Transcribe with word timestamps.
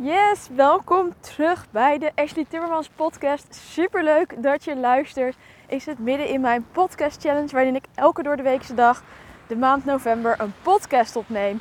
Yes, 0.00 0.48
welkom 0.56 1.12
terug 1.20 1.66
bij 1.70 1.98
de 1.98 2.12
Ashley 2.14 2.46
Timmermans 2.48 2.88
podcast. 2.96 3.54
Super 3.54 4.04
leuk 4.04 4.42
dat 4.42 4.64
je 4.64 4.76
luistert. 4.76 5.36
Ik 5.66 5.82
zit 5.82 5.98
midden 5.98 6.28
in 6.28 6.40
mijn 6.40 6.66
podcast 6.72 7.20
challenge 7.20 7.52
waarin 7.52 7.74
ik 7.74 7.84
elke 7.94 8.22
door 8.22 8.36
de 8.36 8.42
weekse 8.42 8.74
dag 8.74 9.02
de 9.46 9.56
maand 9.56 9.84
november 9.84 10.40
een 10.40 10.52
podcast 10.62 11.16
opneem. 11.16 11.60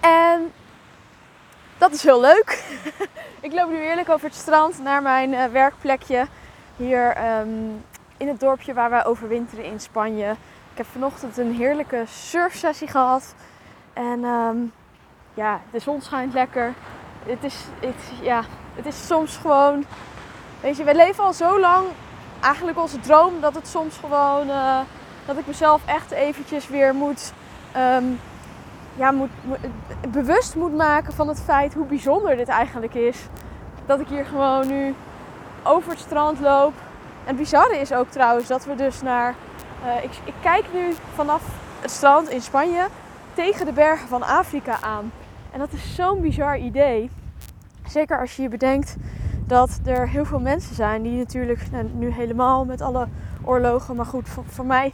En 0.00 0.52
dat 1.78 1.92
is 1.92 2.02
heel 2.02 2.20
leuk. 2.20 2.64
ik 3.40 3.52
loop 3.52 3.70
nu 3.70 3.78
eerlijk 3.78 4.08
over 4.08 4.26
het 4.26 4.36
strand 4.36 4.82
naar 4.82 5.02
mijn 5.02 5.32
uh, 5.32 5.44
werkplekje 5.44 6.26
hier 6.76 7.38
um, 7.40 7.84
in 8.16 8.28
het 8.28 8.40
dorpje 8.40 8.74
waar 8.74 8.90
wij 8.90 9.04
overwinteren 9.04 9.64
in 9.64 9.80
Spanje. 9.80 10.30
Ik 10.70 10.76
heb 10.76 10.86
vanochtend 10.86 11.38
een 11.38 11.54
heerlijke 11.54 12.02
surfsessie 12.06 12.88
gehad. 12.88 13.34
En 13.92 14.24
um, 14.24 14.72
ja, 15.34 15.60
de 15.70 15.78
zon 15.78 16.00
schijnt 16.00 16.32
lekker 16.32 16.74
het 17.26 17.44
is, 17.44 17.64
ja, 18.20 18.42
het 18.74 18.86
is 18.86 19.06
soms 19.06 19.36
gewoon. 19.36 19.84
Weet 20.60 20.76
je, 20.76 20.84
we 20.84 20.94
leven 20.94 21.24
al 21.24 21.32
zo 21.32 21.60
lang. 21.60 21.86
Eigenlijk 22.40 22.78
onze 22.78 23.00
droom 23.00 23.40
dat 23.40 23.54
het 23.54 23.68
soms 23.68 23.96
gewoon. 23.96 24.48
Uh, 24.48 24.78
dat 25.26 25.38
ik 25.38 25.46
mezelf 25.46 25.80
echt 25.86 26.10
eventjes 26.10 26.68
weer 26.68 26.94
moet. 26.94 27.32
Um, 27.76 28.20
ja, 28.94 29.10
moet, 29.10 29.30
bewust 30.08 30.54
moet 30.54 30.76
maken 30.76 31.12
van 31.12 31.28
het 31.28 31.40
feit 31.40 31.74
hoe 31.74 31.86
bijzonder 31.86 32.36
dit 32.36 32.48
eigenlijk 32.48 32.94
is. 32.94 33.18
Dat 33.86 34.00
ik 34.00 34.08
hier 34.08 34.24
gewoon 34.24 34.66
nu 34.66 34.94
over 35.62 35.90
het 35.90 36.00
strand 36.00 36.40
loop. 36.40 36.72
En 37.20 37.26
het 37.26 37.36
bizarre 37.36 37.78
is 37.78 37.92
ook 37.92 38.08
trouwens 38.08 38.48
dat 38.48 38.64
we 38.64 38.74
dus 38.74 39.02
naar. 39.02 39.34
Uh, 39.84 40.04
ik, 40.04 40.10
ik 40.24 40.34
kijk 40.40 40.64
nu 40.72 40.94
vanaf 41.14 41.42
het 41.80 41.90
strand 41.90 42.28
in 42.28 42.42
Spanje 42.42 42.86
tegen 43.34 43.66
de 43.66 43.72
bergen 43.72 44.08
van 44.08 44.22
Afrika 44.22 44.78
aan. 44.80 45.12
En 45.50 45.58
dat 45.58 45.72
is 45.72 45.94
zo'n 45.94 46.20
bizar 46.20 46.58
idee. 46.58 47.10
Zeker 47.90 48.20
als 48.20 48.36
je 48.36 48.42
je 48.42 48.48
bedenkt 48.48 48.96
dat 49.46 49.80
er 49.84 50.08
heel 50.08 50.24
veel 50.24 50.40
mensen 50.40 50.74
zijn 50.74 51.02
die 51.02 51.18
natuurlijk 51.18 51.70
nou, 51.70 51.90
nu 51.94 52.12
helemaal 52.12 52.64
met 52.64 52.80
alle 52.80 53.08
oorlogen, 53.42 53.96
maar 53.96 54.06
goed, 54.06 54.28
voor, 54.48 54.66
mij, 54.66 54.92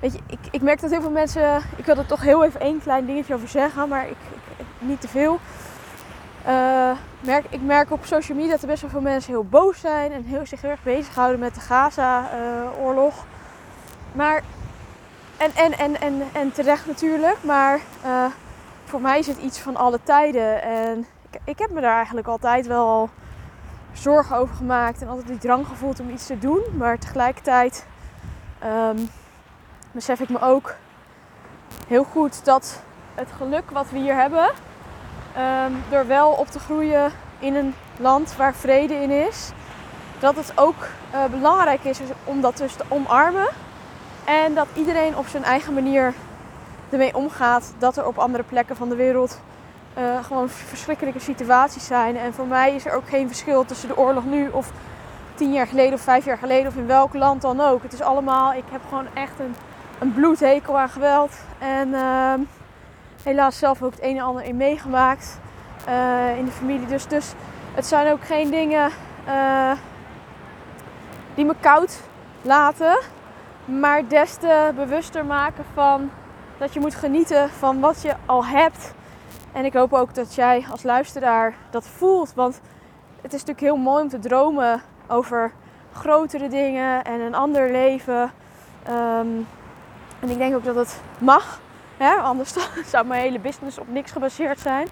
weet 0.00 0.12
je, 0.12 0.18
ik, 0.26 0.38
ik 0.50 0.62
merk 0.62 0.80
dat 0.80 0.90
heel 0.90 1.00
veel 1.00 1.10
mensen, 1.10 1.62
ik 1.76 1.84
wil 1.84 1.96
er 1.96 2.06
toch 2.06 2.22
heel 2.22 2.44
even 2.44 2.60
één 2.60 2.80
klein 2.80 3.06
dingetje 3.06 3.34
over 3.34 3.48
zeggen, 3.48 3.88
maar 3.88 4.08
ik, 4.08 4.16
niet 4.78 5.00
te 5.00 5.08
veel. 5.08 5.38
Uh, 6.46 6.90
merk, 7.20 7.44
ik 7.48 7.62
merk 7.62 7.90
op 7.90 8.04
social 8.04 8.36
media 8.36 8.52
dat 8.52 8.62
er 8.62 8.68
best 8.68 8.82
wel 8.82 8.90
veel 8.90 9.00
mensen 9.00 9.32
heel 9.32 9.44
boos 9.44 9.80
zijn 9.80 10.12
en 10.12 10.24
heel, 10.24 10.46
zich 10.46 10.60
heel 10.60 10.70
erg 10.70 10.82
bezighouden 10.82 11.40
met 11.40 11.54
de 11.54 11.60
Gaza-oorlog. 11.60 13.24
Maar, 14.12 14.42
en, 15.36 15.50
en, 15.54 15.78
en, 15.78 16.00
en, 16.00 16.22
en 16.32 16.52
terecht 16.52 16.86
natuurlijk, 16.86 17.36
maar 17.40 17.80
uh, 18.04 18.24
voor 18.84 19.00
mij 19.00 19.18
is 19.18 19.26
het 19.26 19.38
iets 19.38 19.58
van 19.58 19.76
alle 19.76 19.98
tijden. 20.02 20.62
En 20.62 21.06
ik, 21.44 21.58
heb 21.58 21.70
me 21.70 21.80
daar 21.80 21.96
eigenlijk 21.96 22.26
altijd 22.26 22.66
wel 22.66 23.10
zorgen 23.92 24.36
over 24.36 24.54
gemaakt 24.54 25.02
en 25.02 25.08
altijd 25.08 25.26
die 25.26 25.38
drang 25.38 25.66
gevoeld 25.66 26.00
om 26.00 26.10
iets 26.10 26.26
te 26.26 26.38
doen. 26.38 26.62
Maar 26.76 26.98
tegelijkertijd 26.98 27.86
um, 28.64 29.10
besef 29.92 30.20
ik 30.20 30.28
me 30.28 30.40
ook 30.40 30.74
heel 31.86 32.04
goed 32.04 32.44
dat 32.44 32.82
het 33.14 33.28
geluk 33.36 33.70
wat 33.70 33.90
we 33.90 33.98
hier 33.98 34.14
hebben, 34.14 34.50
door 35.90 36.06
wel 36.06 36.30
op 36.30 36.46
te 36.46 36.58
groeien 36.58 37.12
in 37.38 37.54
een 37.54 37.74
land 37.98 38.36
waar 38.36 38.54
vrede 38.54 38.94
in 38.94 39.10
is, 39.10 39.50
dat 40.18 40.36
het 40.36 40.52
ook 40.54 40.88
uh, 41.14 41.24
belangrijk 41.24 41.84
is 41.84 42.00
om 42.24 42.40
dat 42.40 42.56
dus 42.56 42.74
te 42.74 42.84
omarmen. 42.88 43.48
En 44.24 44.54
dat 44.54 44.66
iedereen 44.74 45.16
op 45.16 45.26
zijn 45.26 45.44
eigen 45.44 45.74
manier 45.74 46.14
ermee 46.90 47.14
omgaat 47.14 47.74
dat 47.78 47.96
er 47.96 48.06
op 48.06 48.18
andere 48.18 48.42
plekken 48.42 48.76
van 48.76 48.88
de 48.88 48.96
wereld 48.96 49.40
uh, 49.98 50.24
gewoon 50.24 50.48
verschrikkelijke 50.48 51.20
situaties 51.20 51.86
zijn. 51.86 52.16
En 52.16 52.34
voor 52.34 52.46
mij 52.46 52.74
is 52.74 52.86
er 52.86 52.92
ook 52.92 53.08
geen 53.08 53.26
verschil 53.26 53.64
tussen 53.64 53.88
de 53.88 53.96
oorlog 53.96 54.24
nu 54.24 54.48
of 54.48 54.72
tien 55.34 55.52
jaar 55.52 55.66
geleden 55.66 55.94
of 55.94 56.00
vijf 56.00 56.24
jaar 56.24 56.38
geleden 56.38 56.66
of 56.66 56.76
in 56.76 56.86
welk 56.86 57.14
land 57.14 57.42
dan 57.42 57.60
ook. 57.60 57.82
Het 57.82 57.92
is 57.92 58.00
allemaal, 58.00 58.52
ik 58.52 58.64
heb 58.70 58.80
gewoon 58.88 59.06
echt 59.14 59.38
een, 59.38 59.54
een 59.98 60.12
bloedhekel 60.12 60.78
aan 60.78 60.88
geweld. 60.88 61.32
En 61.58 61.88
uh, 61.88 62.34
helaas 63.22 63.58
zelf 63.58 63.82
ook 63.82 63.90
het 63.90 64.02
een 64.02 64.16
en 64.16 64.24
ander 64.24 64.44
in 64.44 64.56
meegemaakt 64.56 65.38
uh, 65.88 66.38
in 66.38 66.44
de 66.44 66.50
familie. 66.50 66.86
Dus, 66.86 67.06
dus 67.06 67.32
het 67.74 67.86
zijn 67.86 68.12
ook 68.12 68.24
geen 68.24 68.50
dingen 68.50 68.90
uh, 69.28 69.70
die 71.34 71.44
me 71.44 71.54
koud 71.60 72.00
laten. 72.42 72.98
Maar 73.64 74.08
des 74.08 74.34
te 74.34 74.72
bewuster 74.74 75.24
maken 75.24 75.64
van 75.74 76.10
dat 76.58 76.74
je 76.74 76.80
moet 76.80 76.94
genieten 76.94 77.50
van 77.50 77.80
wat 77.80 78.02
je 78.02 78.14
al 78.26 78.44
hebt. 78.46 78.94
En 79.54 79.64
ik 79.64 79.72
hoop 79.72 79.92
ook 79.92 80.14
dat 80.14 80.34
jij 80.34 80.64
als 80.70 80.82
luisteraar 80.82 81.54
dat 81.70 81.86
voelt. 81.86 82.34
Want 82.34 82.60
het 83.20 83.32
is 83.32 83.44
natuurlijk 83.44 83.60
heel 83.60 83.76
mooi 83.76 84.02
om 84.02 84.08
te 84.08 84.18
dromen 84.18 84.82
over 85.08 85.52
grotere 85.92 86.48
dingen 86.48 87.04
en 87.04 87.20
een 87.20 87.34
ander 87.34 87.70
leven. 87.70 88.32
Um, 88.88 89.46
en 90.20 90.30
ik 90.30 90.38
denk 90.38 90.54
ook 90.54 90.64
dat 90.64 90.74
het 90.74 91.00
mag. 91.18 91.60
Hè? 91.96 92.14
Anders 92.14 92.54
zou 92.92 93.06
mijn 93.06 93.22
hele 93.22 93.38
business 93.38 93.78
op 93.78 93.88
niks 93.88 94.10
gebaseerd 94.10 94.60
zijn. 94.60 94.88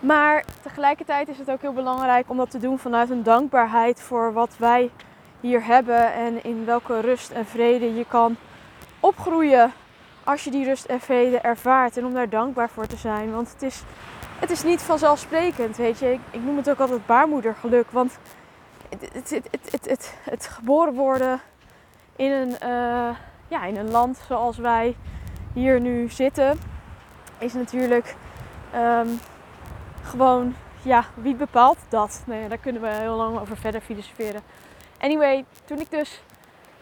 Maar 0.00 0.44
tegelijkertijd 0.62 1.28
is 1.28 1.38
het 1.38 1.50
ook 1.50 1.60
heel 1.60 1.72
belangrijk 1.72 2.30
om 2.30 2.36
dat 2.36 2.50
te 2.50 2.58
doen 2.58 2.78
vanuit 2.78 3.10
een 3.10 3.22
dankbaarheid 3.22 4.00
voor 4.00 4.32
wat 4.32 4.54
wij 4.58 4.90
hier 5.40 5.64
hebben. 5.64 6.12
En 6.12 6.44
in 6.44 6.64
welke 6.64 7.00
rust 7.00 7.30
en 7.30 7.46
vrede 7.46 7.94
je 7.94 8.04
kan 8.08 8.36
opgroeien 9.00 9.72
als 10.24 10.44
je 10.44 10.50
die 10.50 10.64
rust 10.64 10.84
en 10.84 11.00
vrede 11.00 11.38
ervaart 11.38 11.96
en 11.96 12.04
om 12.04 12.14
daar 12.14 12.28
dankbaar 12.28 12.68
voor 12.68 12.86
te 12.86 12.96
zijn. 12.96 13.32
Want 13.32 13.52
het 13.52 13.62
is, 13.62 13.82
het 14.38 14.50
is 14.50 14.62
niet 14.62 14.82
vanzelfsprekend, 14.82 15.76
weet 15.76 15.98
je. 15.98 16.12
Ik, 16.12 16.20
ik 16.30 16.42
noem 16.42 16.56
het 16.56 16.70
ook 16.70 16.78
altijd 16.78 17.06
baarmoedergeluk, 17.06 17.90
want 17.90 18.18
het, 18.88 19.30
het, 19.30 19.50
het, 19.86 20.14
het, 20.22 20.46
geboren 20.46 20.94
worden 20.94 21.40
in 22.16 22.30
een, 22.30 22.48
uh, 22.48 23.16
ja, 23.48 23.64
in 23.64 23.76
een 23.76 23.90
land 23.90 24.20
zoals 24.26 24.56
wij 24.56 24.96
hier 25.52 25.80
nu 25.80 26.08
zitten, 26.08 26.58
is 27.38 27.52
natuurlijk 27.52 28.14
um, 28.74 29.18
gewoon, 30.02 30.54
ja, 30.82 31.04
wie 31.14 31.34
bepaalt 31.34 31.78
dat? 31.88 32.22
Nee, 32.26 32.48
daar 32.48 32.58
kunnen 32.58 32.82
we 32.82 32.88
heel 32.88 33.16
lang 33.16 33.38
over 33.38 33.56
verder 33.56 33.80
filosoferen. 33.80 34.42
Anyway, 34.98 35.44
toen 35.64 35.80
ik 35.80 35.90
dus 35.90 36.22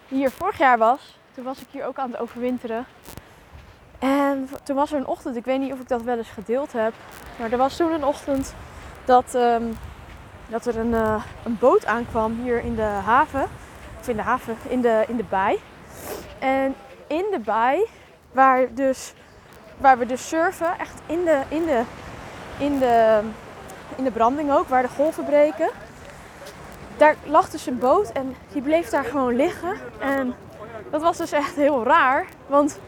hier 0.08 0.30
vorig 0.30 0.58
jaar 0.58 0.78
was, 0.78 1.18
toen 1.34 1.44
was 1.44 1.60
ik 1.60 1.66
hier 1.70 1.86
ook 1.86 1.98
aan 1.98 2.10
het 2.10 2.20
overwinteren. 2.20 2.86
En 4.00 4.48
toen 4.62 4.76
was 4.76 4.92
er 4.92 4.98
een 4.98 5.06
ochtend, 5.06 5.36
ik 5.36 5.44
weet 5.44 5.58
niet 5.58 5.72
of 5.72 5.80
ik 5.80 5.88
dat 5.88 6.02
wel 6.02 6.16
eens 6.16 6.28
gedeeld 6.28 6.72
heb, 6.72 6.92
maar 7.38 7.52
er 7.52 7.58
was 7.58 7.76
toen 7.76 7.92
een 7.92 8.04
ochtend 8.04 8.54
dat, 9.04 9.34
um, 9.34 9.78
dat 10.48 10.66
er 10.66 10.78
een, 10.78 10.92
uh, 10.92 11.24
een 11.44 11.58
boot 11.58 11.86
aankwam 11.86 12.40
hier 12.42 12.64
in 12.64 12.74
de 12.74 12.82
haven. 12.82 13.46
Of 14.00 14.08
in 14.08 14.16
de 14.16 14.22
haven, 14.22 14.56
in 14.68 14.80
de, 14.80 15.04
in 15.08 15.16
de 15.16 15.24
baai. 15.28 15.58
En 16.38 16.74
in 17.06 17.24
de 17.30 17.38
baai, 17.38 17.86
waar, 18.32 18.74
dus, 18.74 19.14
waar 19.76 19.98
we 19.98 20.06
dus 20.06 20.28
surfen, 20.28 20.78
echt 20.78 21.00
in 21.06 21.24
de, 21.24 21.42
in, 21.48 21.64
de, 21.64 21.82
in, 22.58 22.78
de, 22.78 23.20
in 23.96 24.04
de 24.04 24.10
branding 24.10 24.52
ook, 24.52 24.68
waar 24.68 24.82
de 24.82 24.88
golven 24.88 25.24
breken. 25.24 25.70
Daar 26.96 27.16
lag 27.24 27.50
dus 27.50 27.66
een 27.66 27.78
boot 27.78 28.12
en 28.12 28.36
die 28.52 28.62
bleef 28.62 28.88
daar 28.88 29.04
gewoon 29.04 29.36
liggen. 29.36 29.76
En 29.98 30.34
dat 30.90 31.02
was 31.02 31.16
dus 31.16 31.32
echt 31.32 31.54
heel 31.54 31.84
raar, 31.84 32.26
want 32.46 32.78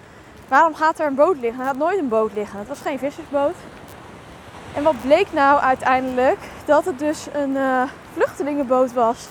Waarom 0.49 0.75
gaat 0.75 0.99
er 0.99 1.07
een 1.07 1.15
boot 1.15 1.37
liggen? 1.39 1.61
Er 1.61 1.67
gaat 1.67 1.77
nooit 1.77 1.99
een 1.99 2.09
boot 2.09 2.33
liggen. 2.33 2.59
Het 2.59 2.69
was 2.69 2.81
geen 2.81 2.99
vissersboot. 2.99 3.55
En 4.75 4.83
wat 4.83 5.01
bleek 5.03 5.33
nou 5.33 5.61
uiteindelijk? 5.61 6.39
Dat 6.65 6.85
het 6.85 6.99
dus 6.99 7.27
een 7.33 7.51
uh, 7.51 7.83
vluchtelingenboot 8.13 8.93
was. 8.93 9.29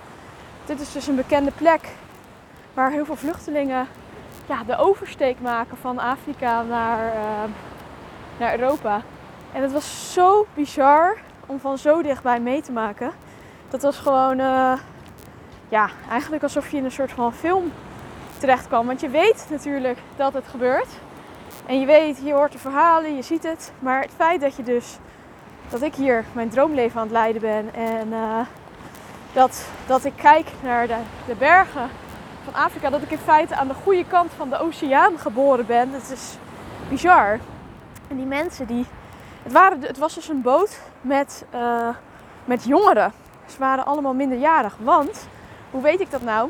Dit 0.65 0.81
is 0.81 0.91
dus 0.91 1.07
een 1.07 1.15
bekende 1.15 1.51
plek 1.51 1.89
waar 2.73 2.91
heel 2.91 3.05
veel 3.05 3.15
vluchtelingen 3.15 3.87
ja, 4.45 4.63
de 4.63 4.77
oversteek 4.77 5.39
maken 5.39 5.77
van 5.77 5.99
Afrika 5.99 6.61
naar, 6.61 7.13
uh, 7.15 7.51
naar 8.39 8.59
Europa. 8.59 9.01
En 9.53 9.61
het 9.61 9.71
was 9.71 10.13
zo 10.13 10.45
bizar 10.53 11.17
om 11.45 11.59
van 11.59 11.77
zo 11.77 12.01
dichtbij 12.01 12.39
mee 12.39 12.61
te 12.61 12.71
maken. 12.71 13.11
Dat 13.69 13.81
was 13.81 13.97
gewoon, 13.97 14.39
uh, 14.39 14.73
ja, 15.69 15.89
eigenlijk 16.09 16.43
alsof 16.43 16.71
je 16.71 16.77
in 16.77 16.85
een 16.85 16.91
soort 16.91 17.11
van 17.11 17.33
film 17.33 17.71
terecht 18.41 18.67
kwam. 18.67 18.87
Want 18.87 19.01
je 19.01 19.09
weet 19.09 19.47
natuurlijk 19.49 19.99
dat 20.15 20.33
het 20.33 20.47
gebeurt. 20.47 20.87
En 21.65 21.79
je 21.79 21.85
weet, 21.85 22.17
je 22.23 22.33
hoort 22.33 22.51
de 22.51 22.57
verhalen, 22.57 23.15
je 23.15 23.21
ziet 23.21 23.43
het. 23.43 23.71
Maar 23.79 24.01
het 24.01 24.11
feit 24.15 24.41
dat 24.41 24.55
je 24.55 24.63
dus, 24.63 24.97
dat 25.69 25.81
ik 25.81 25.95
hier 25.95 26.25
mijn 26.33 26.49
droomleven 26.49 26.99
aan 26.99 27.05
het 27.05 27.15
leiden 27.15 27.41
ben 27.41 27.73
en 27.73 28.07
uh, 28.07 28.39
dat, 29.33 29.65
dat 29.85 30.05
ik 30.05 30.13
kijk 30.15 30.47
naar 30.63 30.87
de, 30.87 30.97
de 31.27 31.35
bergen 31.35 31.89
van 32.43 32.53
Afrika, 32.53 32.89
dat 32.89 33.01
ik 33.01 33.11
in 33.11 33.17
feite 33.17 33.55
aan 33.55 33.67
de 33.67 33.73
goede 33.73 34.05
kant 34.05 34.31
van 34.37 34.49
de 34.49 34.59
oceaan 34.59 35.17
geboren 35.17 35.65
ben, 35.65 35.91
dat 35.91 36.09
is 36.11 36.37
bizar. 36.89 37.39
En 38.07 38.15
die 38.15 38.25
mensen 38.25 38.67
die, 38.67 38.85
het, 39.43 39.51
waren, 39.51 39.81
het 39.81 39.97
was 39.97 40.13
dus 40.13 40.27
een 40.27 40.41
boot 40.41 40.79
met, 41.01 41.45
uh, 41.55 41.89
met 42.45 42.63
jongeren. 42.63 43.11
Ze 43.45 43.59
waren 43.59 43.85
allemaal 43.85 44.13
minderjarig, 44.13 44.75
want, 44.79 45.27
hoe 45.71 45.81
weet 45.81 45.99
ik 45.99 46.11
dat 46.11 46.21
nou? 46.21 46.49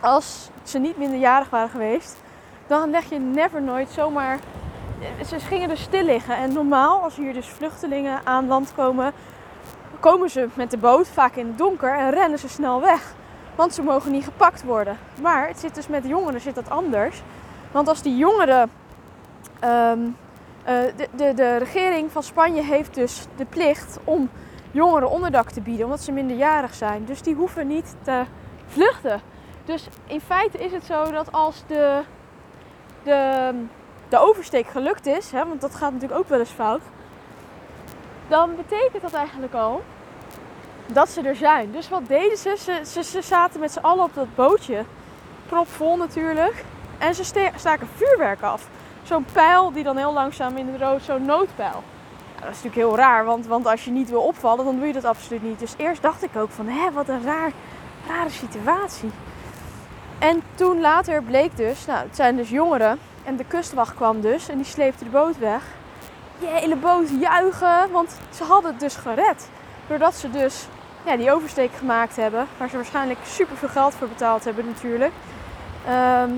Als 0.00 0.50
ze 0.62 0.78
niet 0.78 0.98
minderjarig 0.98 1.50
waren 1.50 1.68
geweest, 1.70 2.16
dan 2.66 2.90
leg 2.90 3.10
je 3.10 3.18
never 3.18 3.62
nooit 3.62 3.90
zomaar. 3.90 4.38
Ze 5.26 5.38
gingen 5.38 5.68
dus 5.68 5.82
stil 5.82 6.04
liggen. 6.04 6.36
En 6.36 6.52
normaal, 6.52 7.02
als 7.02 7.16
hier 7.16 7.32
dus 7.32 7.46
vluchtelingen 7.46 8.20
aan 8.24 8.46
land 8.46 8.74
komen, 8.74 9.12
komen 10.00 10.30
ze 10.30 10.48
met 10.54 10.70
de 10.70 10.78
boot, 10.78 11.08
vaak 11.08 11.34
in 11.34 11.46
het 11.46 11.58
donker, 11.58 11.94
en 11.94 12.10
rennen 12.10 12.38
ze 12.38 12.48
snel 12.48 12.80
weg. 12.80 13.14
Want 13.54 13.74
ze 13.74 13.82
mogen 13.82 14.12
niet 14.12 14.24
gepakt 14.24 14.62
worden. 14.62 14.98
Maar 15.22 15.48
het 15.48 15.58
zit 15.58 15.74
dus 15.74 15.88
met 15.88 16.06
jongeren 16.06 16.40
zit 16.40 16.54
dat 16.54 16.70
anders. 16.70 17.22
Want 17.72 17.88
als 17.88 18.02
die 18.02 18.16
jongeren. 18.16 18.70
ehm, 19.60 19.98
eh, 20.62 20.74
de, 20.96 21.08
de, 21.16 21.34
de 21.34 21.56
regering 21.56 22.12
van 22.12 22.22
Spanje 22.22 22.62
heeft 22.62 22.94
dus 22.94 23.26
de 23.36 23.44
plicht 23.44 23.98
om 24.04 24.30
jongeren 24.70 25.10
onderdak 25.10 25.50
te 25.50 25.60
bieden, 25.60 25.84
omdat 25.84 26.00
ze 26.00 26.12
minderjarig 26.12 26.74
zijn. 26.74 27.04
Dus 27.04 27.22
die 27.22 27.34
hoeven 27.34 27.66
niet 27.66 27.94
te 28.02 28.22
vluchten. 28.66 29.20
Dus 29.64 29.88
in 30.06 30.20
feite 30.20 30.58
is 30.58 30.72
het 30.72 30.84
zo 30.84 31.10
dat 31.10 31.32
als 31.32 31.62
de, 31.66 32.00
de, 33.02 33.52
de 34.08 34.18
oversteek 34.18 34.66
gelukt 34.66 35.06
is, 35.06 35.30
hè, 35.30 35.46
want 35.46 35.60
dat 35.60 35.74
gaat 35.74 35.92
natuurlijk 35.92 36.20
ook 36.20 36.28
wel 36.28 36.38
eens 36.38 36.50
fout, 36.50 36.82
dan 38.28 38.56
betekent 38.56 39.02
dat 39.02 39.12
eigenlijk 39.12 39.54
al 39.54 39.82
dat 40.86 41.08
ze 41.08 41.22
er 41.22 41.36
zijn. 41.36 41.72
Dus 41.72 41.88
wat 41.88 42.06
deden 42.06 42.38
ze? 42.38 42.56
Ze, 42.58 42.80
ze, 42.86 43.02
ze 43.02 43.22
zaten 43.22 43.60
met 43.60 43.72
z'n 43.72 43.78
allen 43.78 44.04
op 44.04 44.14
dat 44.14 44.34
bootje, 44.34 44.84
propvol 45.46 45.96
natuurlijk, 45.96 46.64
en 46.98 47.14
ze 47.14 47.24
staken 47.56 47.88
vuurwerk 47.96 48.42
af. 48.42 48.68
Zo'n 49.02 49.26
pijl 49.32 49.72
die 49.72 49.84
dan 49.84 49.96
heel 49.96 50.12
langzaam 50.12 50.56
in 50.56 50.68
het 50.68 50.80
rood, 50.80 51.02
zo'n 51.02 51.24
noodpijl. 51.24 51.82
Dat 52.34 52.50
is 52.50 52.62
natuurlijk 52.62 52.74
heel 52.74 52.96
raar, 52.96 53.24
want, 53.24 53.46
want 53.46 53.66
als 53.66 53.84
je 53.84 53.90
niet 53.90 54.10
wil 54.10 54.22
opvallen, 54.22 54.64
dan 54.64 54.76
doe 54.76 54.86
je 54.86 54.92
dat 54.92 55.04
absoluut 55.04 55.42
niet. 55.42 55.58
Dus 55.58 55.74
eerst 55.76 56.02
dacht 56.02 56.24
ik 56.24 56.36
ook 56.36 56.50
van, 56.50 56.68
hé, 56.68 56.92
wat 56.92 57.08
een 57.08 57.22
raar, 57.22 57.52
rare 58.08 58.30
situatie. 58.30 59.10
En 60.20 60.42
toen 60.54 60.80
later 60.80 61.22
bleek 61.22 61.56
dus, 61.56 61.86
nou, 61.86 61.98
het 62.06 62.16
zijn 62.16 62.36
dus 62.36 62.50
jongeren. 62.50 62.98
En 63.24 63.36
de 63.36 63.44
kustwacht 63.44 63.94
kwam 63.94 64.20
dus 64.20 64.48
en 64.48 64.56
die 64.56 64.66
sleepte 64.66 65.04
de 65.04 65.10
boot 65.10 65.38
weg. 65.38 65.62
Die 66.38 66.48
hele 66.48 66.76
boot 66.76 67.08
juichen, 67.20 67.90
want 67.90 68.16
ze 68.34 68.44
hadden 68.44 68.70
het 68.70 68.80
dus 68.80 68.96
gered. 68.96 69.48
Doordat 69.86 70.14
ze 70.14 70.30
dus 70.30 70.66
ja, 71.04 71.16
die 71.16 71.32
oversteek 71.32 71.70
gemaakt 71.78 72.16
hebben, 72.16 72.46
waar 72.56 72.68
ze 72.68 72.76
waarschijnlijk 72.76 73.18
super 73.24 73.56
veel 73.56 73.68
geld 73.68 73.94
voor 73.94 74.08
betaald 74.08 74.44
hebben 74.44 74.66
natuurlijk. 74.66 75.12
Ehm, 75.86 76.30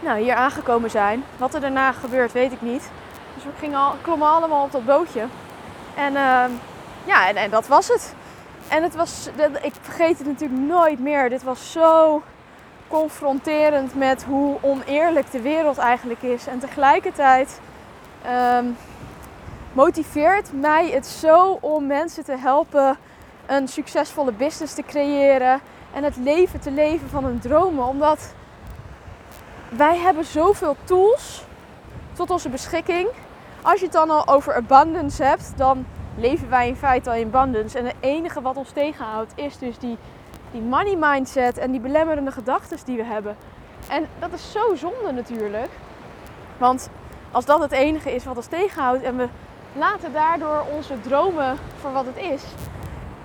nou, 0.00 0.20
hier 0.20 0.34
aangekomen 0.34 0.90
zijn. 0.90 1.24
Wat 1.36 1.54
er 1.54 1.60
daarna 1.60 1.92
gebeurt, 1.92 2.32
weet 2.32 2.52
ik 2.52 2.62
niet. 2.62 2.90
Dus 3.34 3.44
we 3.44 3.50
gingen 3.58 3.78
al, 3.78 3.94
klommen 4.00 4.28
allemaal 4.28 4.64
op 4.64 4.72
dat 4.72 4.84
bootje. 4.84 5.24
En 5.94 6.16
ehm, 6.16 6.50
ja, 7.04 7.28
en, 7.28 7.36
en 7.36 7.50
dat 7.50 7.66
was 7.66 7.88
het. 7.88 8.14
En 8.68 8.82
het 8.82 8.94
was, 8.94 9.28
ik 9.62 9.72
vergeet 9.80 10.18
het 10.18 10.26
natuurlijk 10.26 10.60
nooit 10.60 10.98
meer. 10.98 11.28
Dit 11.28 11.42
was 11.42 11.72
zo 11.72 12.22
confronterend 12.92 13.94
met 13.94 14.24
hoe 14.24 14.56
oneerlijk 14.60 15.30
de 15.30 15.40
wereld 15.40 15.78
eigenlijk 15.78 16.22
is. 16.22 16.46
En 16.46 16.58
tegelijkertijd 16.58 17.60
ehm, 18.22 18.64
motiveert 19.72 20.52
mij 20.52 20.90
het 20.90 21.06
zo 21.06 21.58
om 21.60 21.86
mensen 21.86 22.24
te 22.24 22.36
helpen 22.36 22.96
een 23.46 23.68
succesvolle 23.68 24.32
business 24.32 24.74
te 24.74 24.82
creëren. 24.82 25.60
En 25.92 26.04
het 26.04 26.16
leven 26.16 26.60
te 26.60 26.70
leven 26.70 27.08
van 27.08 27.24
hun 27.24 27.38
dromen. 27.38 27.86
Omdat 27.86 28.34
wij 29.68 29.98
hebben 29.98 30.24
zoveel 30.24 30.76
tools 30.84 31.44
tot 32.12 32.30
onze 32.30 32.48
beschikking. 32.48 33.08
Als 33.62 33.78
je 33.78 33.84
het 33.84 33.94
dan 33.94 34.10
al 34.10 34.28
over 34.28 34.54
abundance 34.54 35.24
hebt, 35.24 35.52
dan 35.56 35.86
leven 36.16 36.48
wij 36.48 36.68
in 36.68 36.76
feite 36.76 37.10
al 37.10 37.16
in 37.16 37.30
abundance. 37.34 37.78
En 37.78 37.84
het 37.84 37.96
enige 38.00 38.40
wat 38.40 38.56
ons 38.56 38.70
tegenhoudt 38.70 39.32
is 39.34 39.58
dus 39.58 39.78
die, 39.78 39.98
die 40.52 40.62
money 40.62 40.96
mindset 40.96 41.58
en 41.58 41.70
die 41.70 41.80
belemmerende 41.80 42.30
gedachten 42.30 42.78
die 42.84 42.96
we 42.96 43.04
hebben. 43.04 43.36
En 43.88 44.06
dat 44.18 44.32
is 44.32 44.52
zo 44.52 44.74
zonde 44.74 45.12
natuurlijk. 45.12 45.70
Want 46.58 46.88
als 47.30 47.44
dat 47.44 47.60
het 47.60 47.72
enige 47.72 48.14
is 48.14 48.24
wat 48.24 48.36
ons 48.36 48.46
tegenhoudt 48.46 49.02
en 49.02 49.16
we 49.16 49.28
laten 49.72 50.12
daardoor 50.12 50.64
onze 50.76 51.00
dromen 51.00 51.56
voor 51.80 51.92
wat 51.92 52.06
het 52.06 52.16
is. 52.16 52.42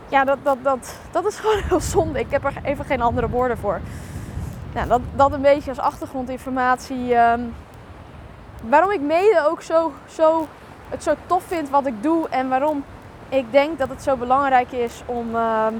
Ja, 0.09 0.23
dat, 0.23 0.37
dat, 0.43 0.57
dat, 0.61 0.95
dat 1.11 1.25
is 1.25 1.35
gewoon 1.39 1.61
heel 1.63 1.79
zonde. 1.79 2.19
Ik 2.19 2.31
heb 2.31 2.43
er 2.43 2.53
even 2.63 2.85
geen 2.85 3.01
andere 3.01 3.29
woorden 3.29 3.57
voor. 3.57 3.79
Nou, 4.73 4.87
dat, 4.87 5.01
dat 5.15 5.31
een 5.31 5.41
beetje 5.41 5.69
als 5.69 5.79
achtergrondinformatie. 5.79 7.15
ehm, 7.15 7.41
waarom 8.61 8.91
ik 8.91 9.01
mede 9.01 9.47
ook 9.47 9.61
zo, 9.61 9.91
zo, 10.05 10.47
het 10.89 11.03
zo 11.03 11.13
tof 11.25 11.43
vind 11.43 11.69
wat 11.69 11.85
ik 11.85 12.03
doe. 12.03 12.29
En 12.29 12.49
waarom 12.49 12.83
ik 13.29 13.51
denk 13.51 13.77
dat 13.77 13.89
het 13.89 14.03
zo 14.03 14.15
belangrijk 14.15 14.71
is 14.71 15.01
om, 15.05 15.35
ehm, 15.35 15.73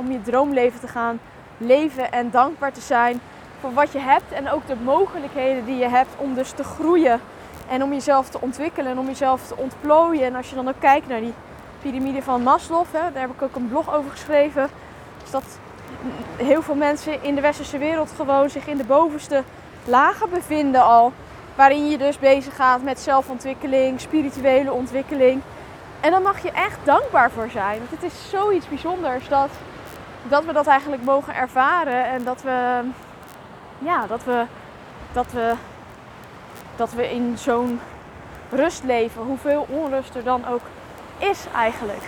om 0.00 0.12
je 0.12 0.22
droomleven 0.22 0.80
te 0.80 0.88
gaan 0.88 1.20
leven. 1.58 2.12
En 2.12 2.30
dankbaar 2.30 2.72
te 2.72 2.80
zijn 2.80 3.20
voor 3.60 3.72
wat 3.72 3.92
je 3.92 3.98
hebt. 3.98 4.32
En 4.32 4.50
ook 4.50 4.66
de 4.66 4.76
mogelijkheden 4.84 5.64
die 5.64 5.76
je 5.76 5.88
hebt 5.88 6.10
om 6.16 6.34
dus 6.34 6.50
te 6.50 6.64
groeien. 6.64 7.20
En 7.68 7.82
om 7.82 7.92
jezelf 7.92 8.28
te 8.28 8.40
ontwikkelen 8.40 8.90
en 8.90 8.98
om 8.98 9.06
jezelf 9.06 9.46
te 9.46 9.56
ontplooien. 9.56 10.24
En 10.24 10.34
als 10.34 10.48
je 10.48 10.54
dan 10.54 10.68
ook 10.68 10.80
kijkt 10.80 11.08
naar 11.08 11.20
die 11.20 11.34
piramide 11.82 12.22
van 12.22 12.42
Maslow, 12.42 12.84
hè, 12.90 13.12
daar 13.12 13.22
heb 13.22 13.30
ik 13.30 13.42
ook 13.42 13.56
een 13.56 13.68
blog 13.68 13.94
over 13.94 14.10
geschreven. 14.10 14.68
Dus 15.20 15.30
dat 15.30 15.44
heel 16.36 16.62
veel 16.62 16.74
mensen 16.74 17.22
in 17.22 17.34
de 17.34 17.40
westerse 17.40 17.78
wereld 17.78 18.12
gewoon 18.16 18.50
zich 18.50 18.66
in 18.66 18.76
de 18.76 18.84
bovenste 18.84 19.42
lagen 19.84 20.30
bevinden 20.30 20.82
al. 20.82 21.12
Waarin 21.54 21.90
je 21.90 21.98
dus 21.98 22.18
bezig 22.18 22.56
gaat 22.56 22.82
met 22.82 23.00
zelfontwikkeling, 23.00 24.00
spirituele 24.00 24.72
ontwikkeling. 24.72 25.42
En 26.00 26.10
daar 26.10 26.22
mag 26.22 26.42
je 26.42 26.50
echt 26.50 26.78
dankbaar 26.84 27.30
voor 27.30 27.50
zijn. 27.50 27.78
Want 27.78 27.90
het 27.90 28.02
is 28.02 28.30
zoiets 28.30 28.68
bijzonders 28.68 29.28
dat, 29.28 29.50
dat 30.22 30.44
we 30.44 30.52
dat 30.52 30.66
eigenlijk 30.66 31.02
mogen 31.02 31.34
ervaren. 31.34 32.04
En 32.04 32.24
dat 32.24 32.42
we, 32.42 32.80
ja, 33.78 34.06
dat 34.06 34.24
we, 34.24 34.44
dat 35.12 35.32
we, 35.32 35.54
dat 36.76 36.92
we 36.92 37.10
in 37.10 37.38
zo'n 37.38 37.80
rust 38.50 38.84
leven. 38.84 39.22
Hoeveel 39.22 39.66
onrust 39.68 40.14
er 40.14 40.24
dan 40.24 40.46
ook 40.46 40.62
is 41.18 41.44
eigenlijk. 41.54 42.02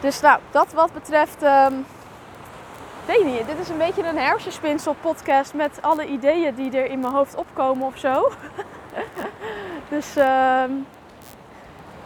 Dus 0.00 0.20
nou, 0.20 0.40
dat 0.50 0.72
wat 0.72 0.92
betreft. 0.92 1.42
ehm, 1.42 1.74
weet 3.06 3.24
niet, 3.24 3.46
dit 3.46 3.58
is 3.58 3.68
een 3.68 3.78
beetje 3.78 4.06
een 4.06 4.18
hersenspinsel 4.18 4.96
podcast 5.00 5.54
met 5.54 5.82
alle 5.82 6.06
ideeën 6.06 6.54
die 6.54 6.70
er 6.70 6.90
in 6.90 7.00
mijn 7.00 7.12
hoofd 7.12 7.34
opkomen 7.34 7.86
of 7.86 7.98
zo. 7.98 8.32
dus 9.94 10.16
ehm, 10.16 10.70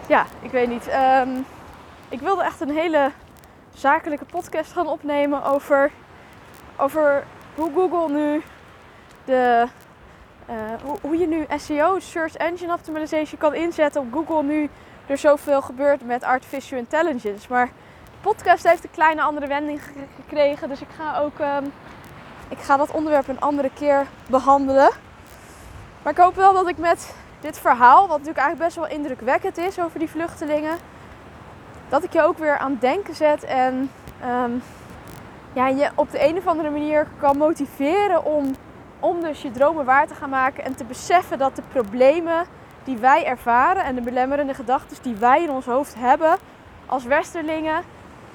ja, 0.07 0.27
ik 0.41 0.51
weet 0.51 0.69
niet. 0.69 0.89
Ehm, 0.89 1.31
ik 2.09 2.21
wilde 2.21 2.43
echt 2.43 2.61
een 2.61 2.71
hele 2.71 3.11
zakelijke 3.75 4.25
podcast 4.25 4.73
gaan 4.73 4.87
opnemen 4.87 5.45
over, 5.45 5.91
over 6.77 7.25
hoe 7.55 7.73
Google 7.75 8.15
nu 8.15 8.43
de. 9.25 9.67
eh, 10.47 10.55
hoe, 11.03 11.19
je 11.19 11.27
nu 11.27 11.47
SEO, 11.57 11.99
Search 11.99 12.35
Engine 12.35 12.73
Optimization, 12.73 13.39
kan 13.39 13.55
inzetten 13.55 14.01
op 14.01 14.13
Google 14.13 14.43
nu 14.43 14.71
er 15.07 15.19
zoveel 15.19 15.63
gebeurt 15.63 16.07
met 16.07 16.23
artificial 16.25 16.79
intelligence. 16.79 17.47
Maar 17.49 17.67
de 17.67 17.73
podcast 18.21 18.69
heeft 18.69 18.85
een 18.85 18.91
kleine 18.91 19.23
andere 19.23 19.47
wending 19.47 19.85
ge- 19.85 19.93
gekregen. 20.17 20.69
Dus 20.69 20.81
ik 20.81 20.89
ga 20.97 21.19
ook 21.19 21.39
ehm, 21.39 21.65
ik 22.49 22.59
ga 22.59 22.77
dat 22.77 22.91
onderwerp 22.91 23.29
een 23.29 23.41
andere 23.41 23.71
keer 23.75 24.07
behandelen. 24.27 24.91
Maar 26.03 26.13
ik 26.13 26.19
hoop 26.19 26.35
wel 26.35 26.53
dat 26.53 26.69
ik 26.69 26.79
met 26.79 27.15
dit 27.41 27.59
verhaal, 27.59 28.01
wat 28.01 28.19
natuurlijk 28.19 28.39
eigenlijk 28.39 28.75
best 28.75 28.77
wel 28.77 28.99
indrukwekkend 28.99 29.59
is 29.59 29.81
over 29.81 29.99
die 29.99 30.11
vluchtelingen, 30.11 30.79
dat 31.93 32.05
ik 32.05 32.13
je 32.13 32.23
ook 32.23 32.39
weer 32.39 32.59
aan 32.59 32.71
het 32.71 32.81
denken 32.81 33.15
zet 33.15 33.45
en 33.45 33.91
ehm, 34.21 34.51
ja, 35.53 35.69
je 35.69 35.91
op 35.95 36.11
de 36.11 36.29
een 36.29 36.37
of 36.37 36.47
andere 36.47 36.71
manier 36.71 37.07
kan 37.21 37.37
motiveren 37.37 38.25
om, 38.25 38.55
om 39.01 39.21
dus 39.21 39.43
je 39.43 39.51
dromen 39.51 39.85
waar 39.85 40.07
te 40.07 40.15
gaan 40.15 40.31
maken 40.31 40.65
en 40.65 40.75
te 40.75 40.85
beseffen 40.85 41.39
dat 41.39 41.57
de 41.57 41.63
problemen 41.73 42.45
die 42.85 42.97
wij 42.97 43.27
ervaren 43.27 43.85
en 43.85 43.95
de 43.95 44.01
belemmerende 44.01 44.55
gedachten 44.55 44.97
die 45.03 45.15
wij 45.15 45.43
in 45.43 45.51
ons 45.51 45.67
hoofd 45.67 45.95
hebben 45.99 46.37
als 46.87 47.05
westerlingen. 47.05 47.83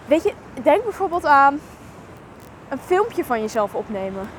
Weet 0.06 0.24
je, 0.24 0.34
denk 0.64 0.84
bijvoorbeeld 0.84 1.26
aan 1.26 1.60
een 2.70 2.80
filmpje 2.80 3.26
van 3.26 3.42
jezelf 3.42 3.76
opnemen. 3.76 4.30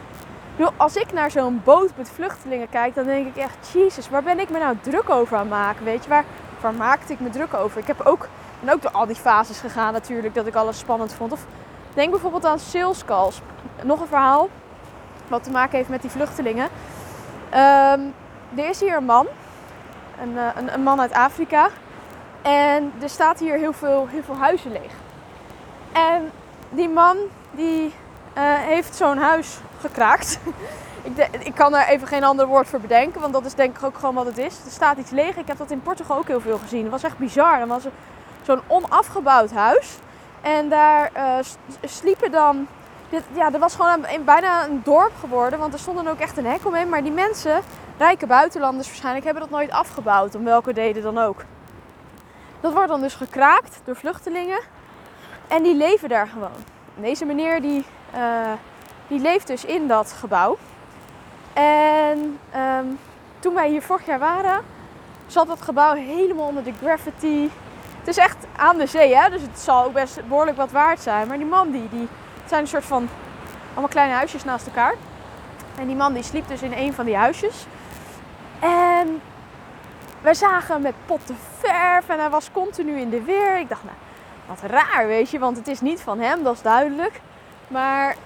Als 0.76 0.96
ik 0.96 1.12
naar 1.12 1.30
zo'n 1.30 1.60
boot 1.64 1.90
met 1.96 2.10
vluchtelingen 2.10 2.70
kijk, 2.70 2.94
dan 2.94 3.04
denk 3.04 3.26
ik 3.26 3.36
echt, 3.36 3.70
jezus, 3.72 4.08
waar 4.08 4.22
ben 4.22 4.40
ik 4.40 4.50
me 4.50 4.58
nou 4.58 4.76
druk 4.80 5.10
over 5.10 5.36
aan 5.36 5.48
maken? 5.48 5.84
Weet 5.84 6.04
je, 6.04 6.10
waar, 6.10 6.24
waar 6.60 6.74
maakte 6.74 7.12
ik 7.12 7.20
me 7.20 7.30
druk 7.30 7.54
over? 7.54 7.80
Ik 7.80 7.86
heb 7.86 8.00
ook, 8.00 8.28
ben 8.60 8.74
ook 8.74 8.82
door 8.82 8.90
al 8.90 9.06
die 9.06 9.16
fases 9.16 9.60
gegaan 9.60 9.92
natuurlijk, 9.92 10.34
dat 10.34 10.46
ik 10.46 10.54
alles 10.54 10.78
spannend 10.78 11.12
vond. 11.12 11.32
Of 11.32 11.44
denk 11.94 12.10
bijvoorbeeld 12.10 12.44
aan 12.44 12.58
sales 12.58 13.04
calls. 13.04 13.40
Nog 13.82 14.00
een 14.00 14.06
verhaal 14.06 14.48
wat 15.28 15.44
te 15.44 15.50
maken 15.50 15.76
heeft 15.76 15.88
met 15.88 16.02
die 16.02 16.10
vluchtelingen. 16.10 16.68
Ehm, 17.50 18.00
er 18.54 18.68
is 18.68 18.80
hier 18.80 18.96
een 18.96 19.04
man, 19.04 19.26
een, 20.20 20.38
eh, 20.38 20.44
een, 20.56 20.74
een 20.74 20.82
man 20.82 21.00
uit 21.00 21.12
Afrika. 21.12 21.68
En 22.42 22.92
er 23.00 23.08
staat 23.08 23.38
hier 23.38 23.56
heel 23.56 23.72
veel, 23.72 24.06
heel 24.08 24.22
veel 24.22 24.36
huizen 24.36 24.72
leeg. 24.72 24.92
En 25.92 26.30
die 26.70 26.88
man 26.88 27.16
die 27.50 27.94
eh, 28.32 28.42
heeft 28.44 28.94
zo'n 28.94 29.18
huis 29.18 29.58
gekraakt. 29.80 30.38
ik, 31.02 31.28
ik 31.38 31.54
kan 31.54 31.74
er 31.74 31.86
even 31.86 32.08
geen 32.08 32.24
ander 32.24 32.46
woord 32.46 32.68
voor 32.68 32.80
bedenken, 32.80 33.20
want 33.20 33.32
dat 33.32 33.44
is 33.44 33.54
denk 33.54 33.76
ik 33.76 33.84
ook 33.84 33.98
gewoon 33.98 34.14
wat 34.14 34.26
het 34.26 34.38
is. 34.38 34.64
Er 34.64 34.70
staat 34.70 34.96
iets 34.96 35.10
leeg. 35.10 35.36
Ik 35.36 35.46
heb 35.46 35.58
dat 35.58 35.70
in 35.70 35.82
Portugal 35.82 36.16
ook 36.16 36.26
heel 36.26 36.40
veel 36.40 36.58
gezien. 36.58 36.82
Het 36.82 36.90
was 36.90 37.02
echt 37.02 37.18
bizar. 37.18 37.60
Er 37.60 37.66
was 37.66 37.84
zo'n 38.48 38.62
onafgebouwd 38.66 39.50
huis. 39.50 39.98
En 40.40 40.68
daar 40.68 41.10
eh, 41.12 41.38
sliepen 41.84 42.30
dan. 42.30 42.66
Ja, 43.32 43.52
er 43.52 43.58
was 43.58 43.74
gewoon 43.74 44.06
een, 44.06 44.24
bijna 44.24 44.64
een 44.64 44.80
dorp 44.84 45.12
geworden, 45.20 45.58
want 45.58 45.72
er 45.72 45.78
stond 45.78 45.96
dan 45.96 46.08
ook 46.08 46.18
echt 46.18 46.36
een 46.36 46.46
hek 46.46 46.66
omheen. 46.66 46.88
Maar 46.88 47.02
die 47.02 47.12
mensen, 47.12 47.60
rijke 47.98 48.26
buitenlanders 48.26 48.86
waarschijnlijk, 48.86 49.24
hebben 49.24 49.42
dat 49.42 49.52
nooit 49.52 49.70
afgebouwd, 49.70 50.34
om 50.34 50.44
welke 50.44 50.72
reden 50.72 51.02
dan 51.02 51.18
ook. 51.18 51.44
Dat 52.60 52.72
wordt 52.72 52.88
dan 52.88 53.00
dus 53.00 53.14
gekraakt 53.14 53.80
door 53.84 53.96
vluchtelingen. 53.96 54.60
En 55.48 55.62
die 55.62 55.74
leven 55.74 56.08
daar 56.08 56.26
gewoon. 56.26 56.64
Deze 56.94 57.24
meneer 57.24 57.60
die, 57.60 57.84
uh, 58.14 58.52
die 59.06 59.20
leeft 59.20 59.46
dus 59.46 59.64
in 59.64 59.88
dat 59.88 60.12
gebouw. 60.12 60.58
En 61.52 62.38
um, 62.56 62.98
toen 63.38 63.54
wij 63.54 63.68
hier 63.68 63.82
vorig 63.82 64.06
jaar 64.06 64.18
waren, 64.18 64.64
zat 65.26 65.46
dat 65.46 65.62
gebouw 65.62 65.94
helemaal 65.94 66.46
onder 66.46 66.64
de 66.64 66.72
graffiti. 66.72 67.50
Het 67.98 68.08
is 68.08 68.16
echt 68.16 68.46
aan 68.56 68.78
de 68.78 68.86
zee, 68.86 69.16
hè? 69.16 69.30
dus 69.30 69.42
het 69.42 69.58
zal 69.58 69.84
ook 69.84 69.92
best 69.92 70.28
behoorlijk 70.28 70.56
wat 70.56 70.70
waard 70.70 71.00
zijn. 71.00 71.28
Maar 71.28 71.36
die 71.36 71.46
man, 71.46 71.70
die, 71.70 71.88
die, 71.88 72.08
het 72.40 72.48
zijn 72.48 72.60
een 72.60 72.68
soort 72.68 72.84
van 72.84 73.08
allemaal 73.70 73.88
kleine 73.88 74.14
huisjes 74.14 74.44
naast 74.44 74.66
elkaar. 74.66 74.94
En 75.78 75.86
die 75.86 75.96
man 75.96 76.12
die 76.12 76.22
sliep 76.22 76.48
dus 76.48 76.62
in 76.62 76.72
een 76.72 76.94
van 76.94 77.04
die 77.04 77.16
huisjes. 77.16 77.66
En 78.60 79.20
wij 80.20 80.34
zagen 80.34 80.74
hem 80.74 80.82
met 80.82 80.94
potten 81.06 81.36
verf 81.58 82.08
en 82.08 82.18
hij 82.18 82.30
was 82.30 82.50
continu 82.52 83.00
in 83.00 83.10
de 83.10 83.22
weer. 83.22 83.58
Ik 83.58 83.68
dacht, 83.68 83.84
nou, 83.84 83.96
wat 84.46 84.70
raar, 84.70 85.06
weet 85.06 85.30
je, 85.30 85.38
want 85.38 85.56
het 85.56 85.68
is 85.68 85.80
niet 85.80 86.00
van 86.00 86.20
hem, 86.20 86.42
dat 86.42 86.54
is 86.54 86.62
duidelijk. 86.62 87.20
Maar 87.68 88.16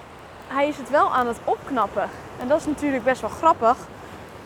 hij 0.49 0.69
is 0.69 0.77
het 0.77 0.91
wel 0.91 1.15
aan 1.15 1.27
het 1.27 1.39
opknappen. 1.45 2.09
En 2.41 2.49
dat 2.49 2.61
is 2.61 2.67
natuurlijk 2.67 3.05
best 3.05 3.21
wel 3.21 3.31
grappig. 3.31 3.77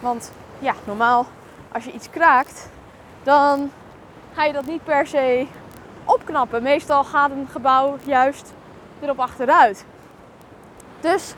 Want 0.01 0.33
ja, 0.59 0.75
normaal 0.85 1.27
als 1.73 1.85
je 1.85 1.93
iets 1.93 2.11
kraakt, 2.11 2.69
dan 3.23 3.71
ga 4.37 4.45
je 4.45 4.53
dat 4.53 4.67
niet 4.67 4.85
per 4.85 5.07
se 5.07 5.47
opknappen. 6.05 6.63
Meestal 6.63 7.05
gaat 7.05 7.31
een 7.31 7.49
gebouw 7.51 7.97
juist 8.05 8.53
erop 9.01 9.21
achteruit. 9.21 9.85
Dus, 11.01 11.35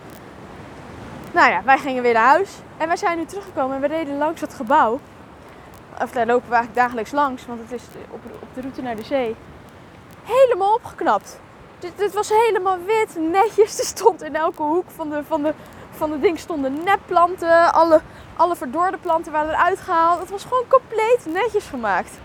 nou 1.32 1.50
ja, 1.50 1.62
wij 1.64 1.78
gingen 1.78 2.02
weer 2.02 2.12
naar 2.12 2.26
huis. 2.26 2.50
En 2.76 2.86
wij 2.86 2.96
zijn 2.96 3.18
nu 3.18 3.24
teruggekomen 3.24 3.74
en 3.74 3.80
we 3.80 3.86
reden 3.86 4.18
langs 4.18 4.40
het 4.40 4.54
gebouw. 4.54 5.00
Of 6.02 6.10
daar 6.10 6.26
lopen 6.26 6.48
we 6.48 6.54
eigenlijk 6.54 6.84
dagelijks 6.84 7.10
langs, 7.10 7.46
want 7.46 7.60
het 7.60 7.72
is 7.72 7.82
op, 8.10 8.20
de 8.54 8.60
route 8.60 8.82
naar 8.82 8.96
de 8.96 9.04
zee. 9.04 9.36
Helemaal 10.24 10.74
opgeknapt. 10.74 11.40
Dit, 11.78 12.12
was 12.12 12.28
helemaal 12.28 12.78
wit, 12.86 13.16
netjes. 13.30 13.78
Er 13.78 13.84
stond 13.84 14.22
in 14.22 14.36
elke 14.36 14.62
hoek 14.62 14.90
van 14.90 15.10
de, 15.10 15.24
van 15.24 15.42
de, 15.42 15.54
van 15.90 16.10
de 16.10 16.20
ding 16.20 16.38
stonden 16.38 16.82
nepplanten. 16.84 17.72
Alle, 17.72 18.00
alle 18.36 18.56
verdorde 18.56 18.96
planten 18.96 19.32
waren 19.32 19.50
eruit 19.50 19.78
gehaald. 19.78 20.20
Het 20.20 20.30
was 20.30 20.42
gewoon 20.42 20.64
compleet 20.68 21.26
netjes 21.26 21.66
gemaakt. 21.66 22.18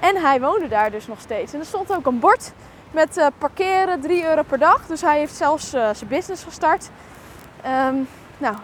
En 0.00 0.16
hij 0.16 0.40
woonde 0.40 0.68
daar 0.68 0.90
dus 0.90 1.06
nog 1.06 1.20
steeds. 1.20 1.52
En 1.52 1.58
er 1.58 1.66
stond 1.66 1.96
ook 1.96 2.06
een 2.06 2.18
bord 2.18 2.52
met 2.90 3.18
uh, 3.18 3.26
parkeren, 3.38 4.00
3 4.00 4.24
euro 4.24 4.42
per 4.42 4.58
dag. 4.58 4.86
Dus 4.86 5.00
hij 5.00 5.18
heeft 5.18 5.34
zelfs 5.34 5.74
uh, 5.74 5.80
zijn 5.92 6.10
business 6.10 6.44
gestart. 6.44 6.90
Um, 7.88 8.08
nou, 8.38 8.56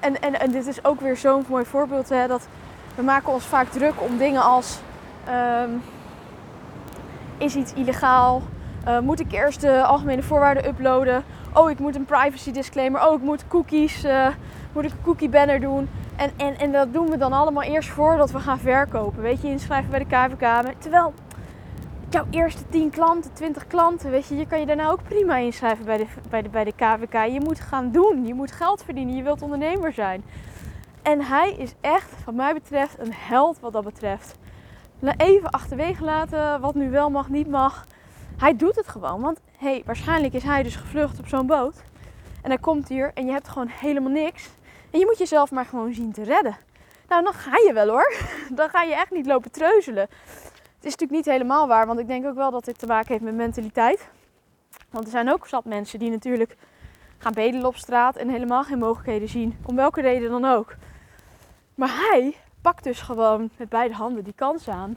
en, 0.00 0.20
en, 0.20 0.40
en 0.40 0.50
dit 0.50 0.66
is 0.66 0.84
ook 0.84 1.00
weer 1.00 1.16
zo'n 1.16 1.44
mooi 1.48 1.64
voorbeeld. 1.64 2.08
Hè, 2.08 2.26
dat 2.26 2.46
we 2.94 3.02
maken 3.02 3.32
ons 3.32 3.44
vaak 3.44 3.68
druk 3.68 3.94
om 3.96 4.18
dingen 4.18 4.42
als... 4.42 4.78
Um, 5.62 5.82
is 7.38 7.54
iets 7.54 7.72
illegaal? 7.72 8.42
Uh, 8.88 8.98
moet 8.98 9.20
ik 9.20 9.32
eerst 9.32 9.60
de 9.60 9.82
algemene 9.82 10.22
voorwaarden 10.22 10.66
uploaden? 10.66 11.24
Oh, 11.54 11.70
ik 11.70 11.78
moet 11.78 11.96
een 11.96 12.04
privacy 12.04 12.52
disclaimer. 12.52 13.06
Oh, 13.06 13.14
ik 13.14 13.22
moet 13.22 13.48
cookies, 13.48 14.06
moet 14.72 14.84
ik 14.84 14.90
een 14.90 15.02
cookie 15.02 15.28
banner 15.28 15.60
doen. 15.60 15.88
En, 16.20 16.30
en, 16.36 16.58
en 16.58 16.72
dat 16.72 16.92
doen 16.92 17.10
we 17.10 17.16
dan 17.16 17.32
allemaal 17.32 17.62
eerst 17.62 17.88
voordat 17.88 18.30
we 18.30 18.38
gaan 18.38 18.58
verkopen. 18.58 19.22
Weet 19.22 19.42
je, 19.42 19.48
inschrijven 19.48 19.90
bij 19.90 19.98
de 19.98 20.04
KVK. 20.04 20.74
Terwijl 20.78 21.14
jouw 22.10 22.26
eerste 22.30 22.68
10 22.68 22.90
klanten, 22.90 23.32
20 23.32 23.66
klanten, 23.66 24.10
weet 24.10 24.26
je, 24.26 24.36
je 24.36 24.46
kan 24.46 24.60
je 24.60 24.66
daarna 24.66 24.90
ook 24.90 25.02
prima 25.02 25.36
inschrijven 25.36 25.84
bij 25.84 25.96
de, 25.96 26.06
bij, 26.30 26.42
de, 26.42 26.48
bij 26.48 26.64
de 26.64 26.72
KVK. 26.72 27.32
Je 27.32 27.40
moet 27.40 27.60
gaan 27.60 27.90
doen, 27.90 28.26
je 28.26 28.34
moet 28.34 28.52
geld 28.52 28.82
verdienen, 28.84 29.16
je 29.16 29.22
wilt 29.22 29.42
ondernemer 29.42 29.92
zijn. 29.92 30.24
En 31.02 31.22
hij 31.22 31.52
is 31.52 31.74
echt, 31.80 32.24
wat 32.24 32.34
mij 32.34 32.54
betreft, 32.54 32.98
een 32.98 33.14
held 33.14 33.60
wat 33.60 33.72
dat 33.72 33.84
betreft. 33.84 34.38
Even 35.16 35.50
achterwege 35.50 36.04
laten 36.04 36.60
wat 36.60 36.74
nu 36.74 36.90
wel 36.90 37.10
mag, 37.10 37.28
niet 37.28 37.48
mag. 37.48 37.84
Hij 38.36 38.56
doet 38.56 38.76
het 38.76 38.88
gewoon, 38.88 39.20
want 39.20 39.40
hey, 39.56 39.82
waarschijnlijk 39.86 40.34
is 40.34 40.42
hij 40.42 40.62
dus 40.62 40.76
gevlucht 40.76 41.18
op 41.18 41.28
zo'n 41.28 41.46
boot. 41.46 41.82
En 42.42 42.50
hij 42.50 42.58
komt 42.58 42.88
hier 42.88 43.10
en 43.14 43.26
je 43.26 43.32
hebt 43.32 43.48
gewoon 43.48 43.68
helemaal 43.68 44.12
niks. 44.12 44.48
En 44.90 44.98
je 44.98 45.06
moet 45.06 45.18
jezelf 45.18 45.50
maar 45.50 45.66
gewoon 45.66 45.94
zien 45.94 46.12
te 46.12 46.22
redden. 46.22 46.56
Nou, 47.08 47.22
dan 47.22 47.32
ga 47.32 47.56
je 47.56 47.72
wel 47.72 47.88
hoor. 47.88 48.14
Dan 48.58 48.68
ga 48.68 48.82
je 48.82 48.94
echt 48.94 49.10
niet 49.10 49.26
lopen 49.26 49.50
treuzelen. 49.50 50.08
Het 50.80 50.88
is 50.88 50.96
natuurlijk 50.96 51.10
niet 51.10 51.34
helemaal 51.34 51.66
waar, 51.66 51.86
want 51.86 51.98
ik 51.98 52.06
denk 52.06 52.26
ook 52.26 52.34
wel 52.34 52.50
dat 52.50 52.64
dit 52.64 52.78
te 52.78 52.86
maken 52.86 53.12
heeft 53.12 53.24
met 53.24 53.34
mentaliteit. 53.34 54.08
Want 54.90 55.04
er 55.04 55.10
zijn 55.10 55.30
ook 55.30 55.46
zat 55.46 55.64
mensen 55.64 55.98
die 55.98 56.10
natuurlijk 56.10 56.56
gaan 57.18 57.32
bedelen 57.32 57.66
op 57.66 57.76
straat 57.76 58.16
en 58.16 58.28
helemaal 58.28 58.64
geen 58.64 58.78
mogelijkheden 58.78 59.28
zien. 59.28 59.58
Om 59.66 59.76
welke 59.76 60.00
reden 60.00 60.30
dan 60.30 60.44
ook. 60.44 60.74
Maar 61.74 62.08
hij 62.10 62.36
pakt 62.62 62.84
dus 62.84 63.00
gewoon 63.00 63.50
met 63.56 63.68
beide 63.68 63.94
handen 63.94 64.24
die 64.24 64.32
kans 64.36 64.68
aan. 64.68 64.96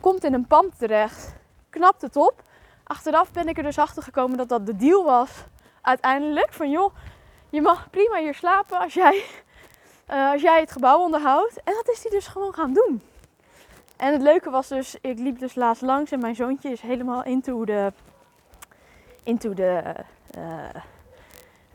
Komt 0.00 0.24
in 0.24 0.34
een 0.34 0.46
pand 0.46 0.78
terecht. 0.78 1.34
Knapt 1.70 2.02
het 2.02 2.16
op. 2.16 2.42
Achteraf 2.82 3.32
ben 3.32 3.48
ik 3.48 3.56
er 3.56 3.62
dus 3.62 3.78
achter 3.78 4.02
gekomen 4.02 4.36
dat 4.36 4.48
dat 4.48 4.66
de 4.66 4.76
deal 4.76 5.04
was. 5.04 5.30
Uiteindelijk 5.80 6.52
van 6.52 6.70
joh, 6.70 6.94
je 7.52 7.62
mag 7.62 7.90
prima 7.90 8.18
hier 8.18 8.34
slapen 8.34 8.78
als 8.78 8.94
jij, 8.94 9.24
uh, 10.10 10.30
als 10.32 10.42
jij 10.42 10.60
het 10.60 10.72
gebouw 10.72 10.98
onderhoudt. 10.98 11.62
En 11.64 11.74
dat 11.74 11.88
is 11.88 12.02
hij 12.02 12.10
dus 12.10 12.26
gewoon 12.26 12.54
gaan 12.54 12.72
doen. 12.72 13.02
En 13.96 14.12
het 14.12 14.22
leuke 14.22 14.50
was 14.50 14.68
dus, 14.68 14.96
ik 15.00 15.18
liep 15.18 15.38
dus 15.38 15.54
laatst 15.54 15.82
langs 15.82 16.10
en 16.10 16.20
mijn 16.20 16.34
zoontje 16.34 16.70
is 16.70 16.80
helemaal 16.80 17.24
into 17.24 17.64
de, 17.64 17.92
into 19.22 19.54
de 19.54 19.94
uh, 20.38 20.82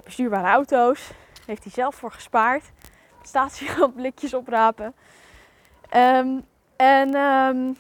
bestuurbare 0.04 0.48
auto's. 0.48 1.12
Heeft 1.46 1.64
hij 1.64 1.72
zelf 1.72 1.96
voor 1.96 2.12
gespaard. 2.12 2.72
Staat 3.22 3.62
blikjes 3.96 4.34
oprapen. 4.34 4.96
Um, 5.96 6.46
en 6.76 7.16
um, 7.16 7.78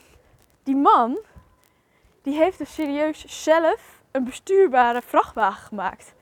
die 0.63 0.75
man, 0.75 1.17
die 2.21 2.37
heeft 2.37 2.57
dus 2.57 2.73
serieus 2.73 3.43
zelf 3.43 4.01
een 4.11 4.23
bestuurbare 4.23 5.01
vrachtwagen 5.01 5.63
gemaakt. 5.63 6.15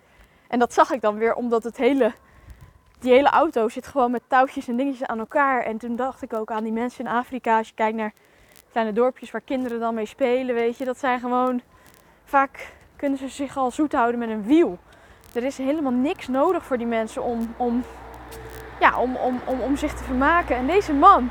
En 0.48 0.60
dat 0.60 0.74
zag 0.74 0.92
ik 0.92 1.02
dan 1.02 1.18
weer 1.18 1.34
omdat 1.34 1.64
het 1.64 1.78
hele, 1.78 2.14
die 3.00 3.12
hele 3.12 3.30
auto 3.30 3.70
zit 3.70 3.88
gewoon 3.88 4.12
met 4.12 4.22
touwtjes 4.28 4.68
en 4.68 4.76
dingetjes 4.76 5.08
aan 5.08 5.20
elkaar. 5.20 5.64
En 5.64 5.78
toen 5.78 5.96
dacht 5.96 6.22
ik 6.22 6.34
ook 6.34 6.52
aan 6.52 6.64
die 6.64 6.74
mensen 6.74 7.06
in 7.06 7.12
Afrika. 7.12 7.58
Als 7.58 7.68
je 7.68 7.74
kijkt 7.74 7.98
naar 7.98 8.14
kleine 8.72 8.94
dorpjes 8.94 9.32
waar 9.32 9.42
kinderen 9.42 9.80
dan 9.80 9.94
mee 9.94 10.06
spelen, 10.06 10.56
weet 10.56 10.78
je. 10.78 10.86
Dat 10.86 11.00
zijn 11.00 11.20
gewoon, 11.20 11.62
vaak 12.24 12.74
kunnen 12.96 13.18
ze 13.18 13.28
zich 13.28 13.58
al 13.58 13.72
zoet 13.72 13.94
houden 13.94 14.20
met 14.20 14.30
een 14.30 14.44
wiel. 14.44 14.78
Er 15.34 15.44
is 15.44 15.58
helemaal 15.58 15.92
niks 15.92 16.28
nodig 16.28 16.66
voor 16.66 16.78
die 16.78 16.88
mensen 16.88 17.24
om, 17.24 17.54
om, 17.58 17.84
ja, 18.80 19.00
om, 19.00 19.16
om, 19.16 19.42
om, 19.46 19.60
om 19.60 19.76
zich 19.76 19.94
te 19.94 20.04
vermaken. 20.04 20.56
En 20.56 20.68
deze 20.68 20.94
man 20.94 21.30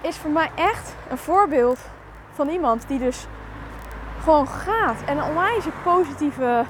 is 0.00 0.16
voor 0.16 0.30
mij 0.30 0.50
echt 0.54 0.94
een 1.10 1.18
voorbeeld 1.18 1.78
van 2.32 2.48
iemand 2.48 2.88
die 2.88 2.98
dus 2.98 3.26
gewoon 4.22 4.48
gaat. 4.48 5.02
En 5.06 5.18
een 5.18 5.24
onwijs 5.24 5.64
positieve 5.84 6.64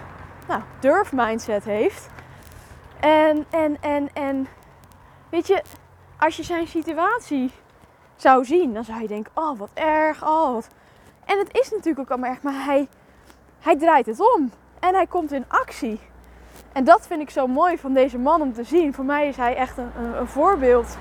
nou, 0.51 0.63
durf 0.81 1.13
mindset 1.13 1.65
heeft. 1.65 2.09
En, 3.01 3.47
en, 3.51 3.77
en, 3.81 4.09
en 4.13 4.49
weet 5.29 5.47
je, 5.47 5.63
als 6.19 6.37
je 6.37 6.43
zijn 6.43 6.67
situatie 6.67 7.51
zou 8.17 8.45
zien, 8.45 8.75
dan 8.75 8.85
zou 8.85 9.01
je 9.01 9.09
denken, 9.09 9.33
oh 9.35 9.59
wat 9.59 9.71
erg, 9.75 10.23
oh 10.23 10.53
wat. 10.53 10.69
En 11.25 11.39
het 11.39 11.49
is 11.53 11.71
natuurlijk 11.71 11.99
ook 11.99 12.11
allemaal 12.11 12.31
erg, 12.31 12.43
maar 12.43 12.65
hij, 12.65 12.89
hij 13.61 13.77
draait 13.77 14.07
het 14.07 14.35
om. 14.37 14.53
En 14.81 14.95
hij 14.95 15.07
komt 15.07 15.33
in 15.33 15.45
actie. 15.49 16.01
En 16.73 16.85
dat 16.85 17.07
vind 17.07 17.21
ik 17.21 17.31
zo 17.31 17.47
mooi 17.47 17.79
van 17.79 17.93
deze 17.93 18.19
man 18.19 18.41
om 18.41 18.53
te 18.53 18.65
zien. 18.65 18.95
Voor 18.95 19.05
mij 19.05 19.29
is 19.29 19.37
hij 19.37 19.57
echt 19.57 19.79
een, 19.79 19.91
een, 19.97 20.19
een 20.19 20.27
voorbeeld. 20.27 20.97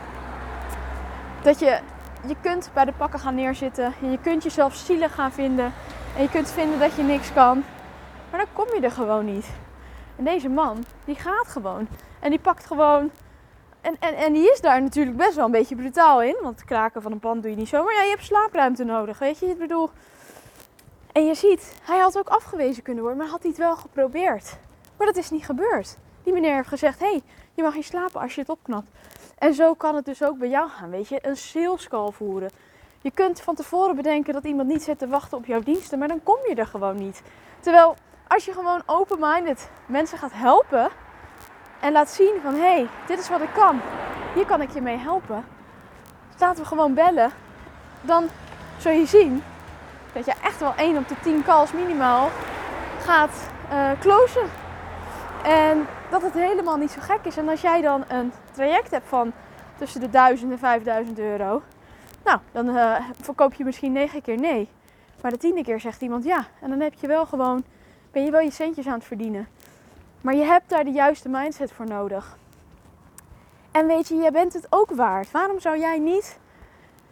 Dat 1.41 1.59
je, 1.59 1.79
je 2.27 2.35
kunt 2.41 2.69
bij 2.73 2.85
de 2.85 2.93
pakken 2.97 3.19
gaan 3.19 3.35
neerzitten. 3.35 3.93
En 4.01 4.11
je 4.11 4.19
kunt 4.19 4.43
jezelf 4.43 4.75
zielig 4.75 5.13
gaan 5.13 5.31
vinden. 5.31 5.73
En 6.15 6.21
je 6.21 6.29
kunt 6.29 6.51
vinden 6.51 6.79
dat 6.79 6.95
je 6.95 7.03
niks 7.03 7.33
kan. 7.33 7.63
Maar 8.31 8.39
dan 8.39 8.53
kom 8.53 8.75
je 8.75 8.81
er 8.81 8.91
gewoon 8.91 9.25
niet. 9.25 9.45
En 10.15 10.23
deze 10.23 10.49
man, 10.49 10.83
die 11.05 11.15
gaat 11.15 11.47
gewoon. 11.47 11.87
En 12.19 12.29
die 12.29 12.39
pakt 12.39 12.65
gewoon. 12.65 13.11
En, 13.81 13.95
en, 13.99 14.15
en 14.15 14.33
die 14.33 14.51
is 14.51 14.61
daar 14.61 14.81
natuurlijk 14.81 15.17
best 15.17 15.35
wel 15.35 15.45
een 15.45 15.51
beetje 15.51 15.75
brutaal 15.75 16.21
in. 16.21 16.37
Want 16.41 16.65
kraken 16.65 17.01
van 17.01 17.11
een 17.11 17.19
pand 17.19 17.41
doe 17.41 17.51
je 17.51 17.57
niet 17.57 17.69
zo. 17.69 17.83
Maar 17.83 17.93
ja, 17.93 18.01
je 18.01 18.09
hebt 18.09 18.23
slaapruimte 18.23 18.83
nodig. 18.83 19.19
Weet 19.19 19.39
je, 19.39 19.45
ik 19.45 19.57
bedoel. 19.57 19.89
En 21.11 21.25
je 21.25 21.35
ziet, 21.35 21.79
hij 21.83 21.99
had 21.99 22.17
ook 22.17 22.27
afgewezen 22.27 22.83
kunnen 22.83 23.03
worden. 23.03 23.21
Maar 23.21 23.31
had 23.31 23.41
hij 23.41 23.49
het 23.49 23.59
wel 23.59 23.75
geprobeerd. 23.75 24.57
Maar 24.97 25.07
dat 25.07 25.17
is 25.17 25.29
niet 25.29 25.45
gebeurd. 25.45 25.97
Die 26.23 26.33
meneer 26.33 26.55
heeft 26.55 26.67
gezegd: 26.67 26.99
hé, 26.99 27.05
hey, 27.05 27.21
je 27.53 27.63
mag 27.63 27.73
hier 27.73 27.83
slapen 27.83 28.21
als 28.21 28.35
je 28.35 28.41
het 28.41 28.49
opknapt. 28.49 28.89
En 29.37 29.53
zo 29.53 29.73
kan 29.73 29.95
het 29.95 30.05
dus 30.05 30.23
ook 30.23 30.37
bij 30.37 30.49
jou 30.49 30.69
gaan. 30.69 30.89
Weet 30.89 31.07
je, 31.07 31.19
een 31.21 31.37
sales 31.37 31.87
call 31.87 32.11
voeren. 32.11 32.49
Je 33.01 33.11
kunt 33.11 33.41
van 33.41 33.55
tevoren 33.55 33.95
bedenken 33.95 34.33
dat 34.33 34.43
iemand 34.43 34.67
niet 34.67 34.83
zit 34.83 34.99
te 34.99 35.07
wachten 35.07 35.37
op 35.37 35.45
jouw 35.45 35.59
diensten, 35.59 35.99
maar 35.99 36.07
dan 36.07 36.23
kom 36.23 36.37
je 36.47 36.55
er 36.55 36.67
gewoon 36.67 36.95
niet. 36.95 37.21
Terwijl 37.59 37.95
als 38.29 38.45
je 38.45 38.53
gewoon 38.53 38.81
open-minded 38.85 39.69
mensen 39.85 40.17
gaat 40.17 40.33
helpen 40.33 40.89
en 41.79 41.91
laat 41.91 42.09
zien 42.09 42.33
van 42.43 42.53
hé, 42.53 42.59
hey, 42.59 42.87
dit 43.07 43.19
is 43.19 43.29
wat 43.29 43.41
ik 43.41 43.53
kan, 43.53 43.81
hier 44.33 44.45
kan 44.45 44.61
ik 44.61 44.69
je 44.69 44.81
mee 44.81 44.97
helpen. 44.97 45.45
Laten 46.39 46.61
we 46.61 46.67
gewoon 46.67 46.93
bellen. 46.93 47.31
Dan 48.01 48.29
zul 48.77 48.91
je 48.91 49.05
zien 49.05 49.43
dat 50.13 50.25
je 50.25 50.33
echt 50.43 50.59
wel 50.59 50.73
1 50.75 50.97
op 50.97 51.07
de 51.07 51.15
10 51.21 51.43
calls 51.43 51.71
minimaal 51.71 52.29
gaat 52.99 53.49
uh, 53.71 53.91
closen. 53.99 54.49
En 55.43 55.87
dat 56.09 56.21
het 56.21 56.33
helemaal 56.33 56.77
niet 56.77 56.91
zo 56.91 56.99
gek 57.01 57.19
is. 57.23 57.37
En 57.37 57.49
als 57.49 57.61
jij 57.61 57.81
dan 57.81 58.03
een 58.07 58.33
traject 58.51 58.91
hebt 58.91 59.07
van 59.07 59.31
tussen 59.77 60.01
de 60.01 60.09
1000 60.09 60.51
en 60.51 60.59
5000 60.59 61.19
euro, 61.19 61.61
nou, 62.23 62.39
dan 62.51 62.69
uh, 62.69 62.95
verkoop 63.21 63.53
je 63.53 63.63
misschien 63.63 63.91
9 63.91 64.21
keer 64.21 64.39
nee. 64.39 64.69
Maar 65.21 65.31
de 65.31 65.37
tiende 65.37 65.63
keer 65.63 65.79
zegt 65.79 66.01
iemand 66.01 66.23
ja. 66.23 66.45
En 66.61 66.69
dan 66.69 66.79
heb 66.79 66.93
je 66.93 67.07
wel 67.07 67.25
gewoon, 67.25 67.63
ben 68.11 68.23
je 68.23 68.31
wel 68.31 68.39
je 68.39 68.51
centjes 68.51 68.87
aan 68.87 68.93
het 68.93 69.03
verdienen. 69.03 69.47
Maar 70.21 70.35
je 70.35 70.43
hebt 70.43 70.69
daar 70.69 70.83
de 70.83 70.91
juiste 70.91 71.29
mindset 71.29 71.71
voor 71.71 71.85
nodig. 71.85 72.37
En 73.71 73.87
weet 73.87 74.07
je, 74.07 74.15
jij 74.15 74.31
bent 74.31 74.53
het 74.53 74.67
ook 74.69 74.91
waard. 74.91 75.31
Waarom 75.31 75.59
zou 75.59 75.79
jij 75.79 75.99
niet 75.99 76.39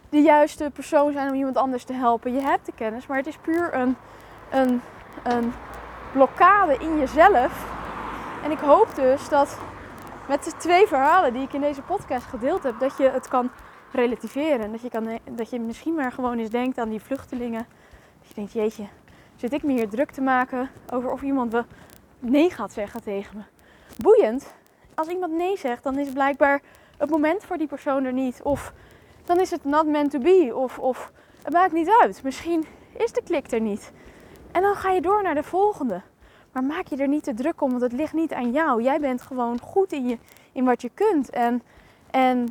de 0.08 0.20
juiste 0.20 0.70
persoon 0.74 1.12
zijn 1.12 1.28
om 1.28 1.34
iemand 1.34 1.56
anders 1.56 1.84
te 1.84 1.92
helpen? 1.92 2.32
Je 2.32 2.40
hebt 2.40 2.66
de 2.66 2.72
kennis, 2.74 3.06
maar 3.06 3.16
het 3.16 3.26
is 3.26 3.36
puur 3.36 3.74
een, 3.74 3.96
een, 4.50 4.80
een 5.24 5.52
blokkade 6.12 6.76
in 6.78 6.98
jezelf. 6.98 7.66
En 8.44 8.50
ik 8.50 8.58
hoop 8.58 8.94
dus 8.94 9.28
dat 9.28 9.58
met 10.28 10.44
de 10.44 10.52
twee 10.56 10.86
verhalen 10.86 11.32
die 11.32 11.42
ik 11.42 11.52
in 11.52 11.60
deze 11.60 11.82
podcast 11.82 12.26
gedeeld 12.26 12.62
heb, 12.62 12.80
dat 12.80 12.96
je 12.96 13.08
het 13.08 13.28
kan 13.28 13.50
relativeren. 13.92 14.72
Dat 14.72 14.80
je, 14.80 14.88
kan, 14.88 15.18
dat 15.30 15.50
je 15.50 15.60
misschien 15.60 15.94
maar 15.94 16.12
gewoon 16.12 16.38
eens 16.38 16.50
denkt 16.50 16.78
aan 16.78 16.88
die 16.88 17.00
vluchtelingen. 17.00 17.66
Dat 18.18 18.28
je 18.28 18.34
denkt, 18.34 18.52
jeetje, 18.52 18.86
zit 19.38 19.52
ik 19.52 19.62
me 19.62 19.72
hier 19.72 19.88
druk 19.88 20.10
te 20.10 20.20
maken 20.20 20.70
over 20.92 21.12
of 21.12 21.22
iemand 21.22 21.52
wel 21.52 21.64
nee 22.18 22.50
gaat 22.50 22.72
zeggen 22.72 23.02
tegen 23.02 23.36
me. 23.36 23.42
Boeiend. 23.96 24.54
Als 24.94 25.08
iemand 25.08 25.32
nee 25.32 25.56
zegt, 25.56 25.82
dan 25.82 25.98
is 25.98 26.08
blijkbaar 26.08 26.60
het 26.96 27.10
moment 27.10 27.44
voor 27.44 27.56
die 27.56 27.66
persoon 27.66 28.04
er 28.04 28.12
niet. 28.12 28.42
Of 28.42 28.72
dan 29.24 29.40
is 29.40 29.50
het 29.50 29.64
not 29.64 29.86
meant 29.86 30.10
to 30.10 30.18
be. 30.18 30.52
Of, 30.54 30.78
of 30.78 31.12
het 31.42 31.52
maakt 31.52 31.72
niet 31.72 31.90
uit. 32.00 32.22
Misschien 32.22 32.64
is 32.96 33.12
de 33.12 33.22
klik 33.24 33.50
er 33.50 33.60
niet. 33.60 33.92
En 34.52 34.62
dan 34.62 34.74
ga 34.74 34.90
je 34.90 35.00
door 35.00 35.22
naar 35.22 35.34
de 35.34 35.42
volgende. 35.42 36.02
Maar 36.52 36.64
maak 36.64 36.86
je 36.86 36.96
er 36.96 37.08
niet 37.08 37.24
te 37.24 37.34
druk 37.34 37.60
om, 37.60 37.70
want 37.70 37.82
het 37.82 37.92
ligt 37.92 38.12
niet 38.12 38.32
aan 38.32 38.52
jou. 38.52 38.82
Jij 38.82 39.00
bent 39.00 39.22
gewoon 39.22 39.60
goed 39.60 39.92
in, 39.92 40.08
je, 40.08 40.18
in 40.52 40.64
wat 40.64 40.82
je 40.82 40.90
kunt. 40.94 41.30
En, 41.30 41.62
en, 42.10 42.48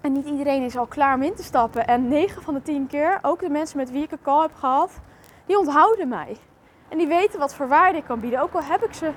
en 0.00 0.12
niet 0.12 0.26
iedereen 0.26 0.62
is 0.62 0.76
al 0.76 0.86
klaar 0.86 1.14
om 1.14 1.22
in 1.22 1.34
te 1.34 1.42
stappen. 1.42 1.86
En 1.86 2.08
9 2.08 2.42
van 2.42 2.54
de 2.54 2.62
10 2.62 2.86
keer, 2.86 3.18
ook 3.22 3.40
de 3.40 3.48
mensen 3.48 3.76
met 3.76 3.90
wie 3.90 4.02
ik 4.02 4.12
een 4.12 4.22
call 4.22 4.40
heb 4.40 4.54
gehad, 4.54 5.00
die 5.46 5.58
onthouden 5.58 6.08
mij. 6.08 6.36
En 6.88 6.98
die 6.98 7.06
weten 7.06 7.38
wat 7.38 7.54
voor 7.54 7.68
waarde 7.68 7.98
ik 7.98 8.04
kan 8.04 8.20
bieden. 8.20 8.40
Ook 8.40 8.54
al 8.54 8.62
heb 8.62 8.84
ik 8.84 8.94
ze, 8.94 9.06
uh, 9.06 9.12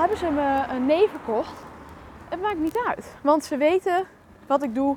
hebben 0.00 0.18
ze 0.18 0.30
me 0.30 0.64
een 0.68 0.86
nee 0.86 1.08
verkocht. 1.08 1.64
Het 2.28 2.40
maakt 2.40 2.58
niet 2.58 2.78
uit. 2.86 3.06
Want 3.20 3.44
ze 3.44 3.56
weten 3.56 4.06
wat 4.46 4.62
ik 4.62 4.74
doe. 4.74 4.96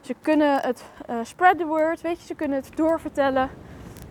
Ze 0.00 0.14
kunnen 0.20 0.60
het 0.60 0.84
uh, 1.10 1.16
spread 1.22 1.58
the 1.58 1.66
word, 1.66 2.00
weet 2.00 2.20
je, 2.20 2.26
ze 2.26 2.34
kunnen 2.34 2.56
het 2.56 2.76
doorvertellen. 2.76 3.50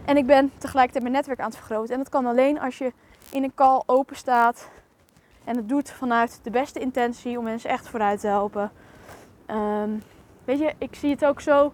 En 0.05 0.17
ik 0.17 0.25
ben 0.25 0.51
tegelijkertijd 0.57 1.03
mijn 1.03 1.15
netwerk 1.15 1.39
aan 1.39 1.49
het 1.49 1.57
vergroten. 1.57 1.93
En 1.93 1.99
dat 1.99 2.09
kan 2.09 2.25
alleen 2.25 2.59
als 2.59 2.77
je 2.77 2.93
in 3.31 3.43
een 3.43 3.53
call 3.55 3.81
open 3.85 4.15
staat 4.15 4.69
en 5.43 5.55
het 5.55 5.69
doet 5.69 5.91
vanuit 5.91 6.39
de 6.43 6.49
beste 6.49 6.79
intentie 6.79 7.37
om 7.37 7.43
mensen 7.43 7.69
echt 7.69 7.89
vooruit 7.89 8.19
te 8.19 8.27
helpen. 8.27 8.71
Um, 9.47 10.03
weet 10.45 10.59
je, 10.59 10.73
ik 10.77 10.95
zie 10.95 11.09
het 11.09 11.25
ook 11.25 11.41
zo. 11.41 11.73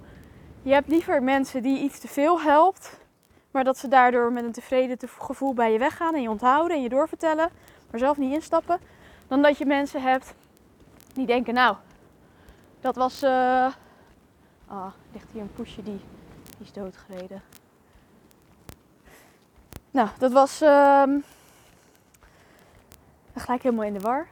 Je 0.61 0.73
hebt 0.73 0.87
liever 0.87 1.23
mensen 1.23 1.61
die 1.61 1.79
iets 1.79 1.99
te 1.99 2.07
veel 2.07 2.41
helpt, 2.41 2.99
maar 3.57 3.65
dat 3.65 3.77
ze 3.77 3.87
daardoor 3.87 4.31
met 4.31 4.43
een 4.43 4.51
tevreden 4.51 5.09
gevoel 5.19 5.53
bij 5.53 5.71
je 5.71 5.79
weggaan 5.79 6.15
en 6.15 6.21
je 6.21 6.29
onthouden 6.29 6.77
en 6.77 6.83
je 6.83 6.89
doorvertellen, 6.89 7.49
maar 7.91 7.99
zelf 7.99 8.17
niet 8.17 8.33
instappen. 8.33 8.79
Dan 9.27 9.41
dat 9.41 9.57
je 9.57 9.65
mensen 9.65 10.01
hebt 10.01 10.33
die 11.13 11.25
denken, 11.25 11.53
nou, 11.53 11.75
dat 12.79 12.95
was. 12.95 13.23
Uh... 13.23 13.73
Ah, 14.67 14.91
ligt 15.13 15.25
hier 15.31 15.41
een 15.41 15.53
poesje 15.53 15.83
die, 15.83 16.01
die 16.57 16.65
is 16.65 16.71
doodgereden. 16.71 17.41
Nou, 19.91 20.09
dat 20.17 20.31
was. 20.31 20.61
Uh... 20.61 21.03
Gelijk 23.35 23.63
helemaal 23.63 23.85
in 23.85 23.93
de 23.93 23.99
war. 23.99 24.27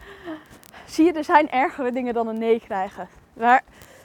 Zie 0.86 1.04
je, 1.04 1.12
er 1.12 1.24
zijn 1.24 1.50
ergere 1.50 1.92
dingen 1.92 2.14
dan 2.14 2.28
een 2.28 2.38
nee 2.38 2.60
krijgen. 2.60 3.08
Maar 3.32 3.62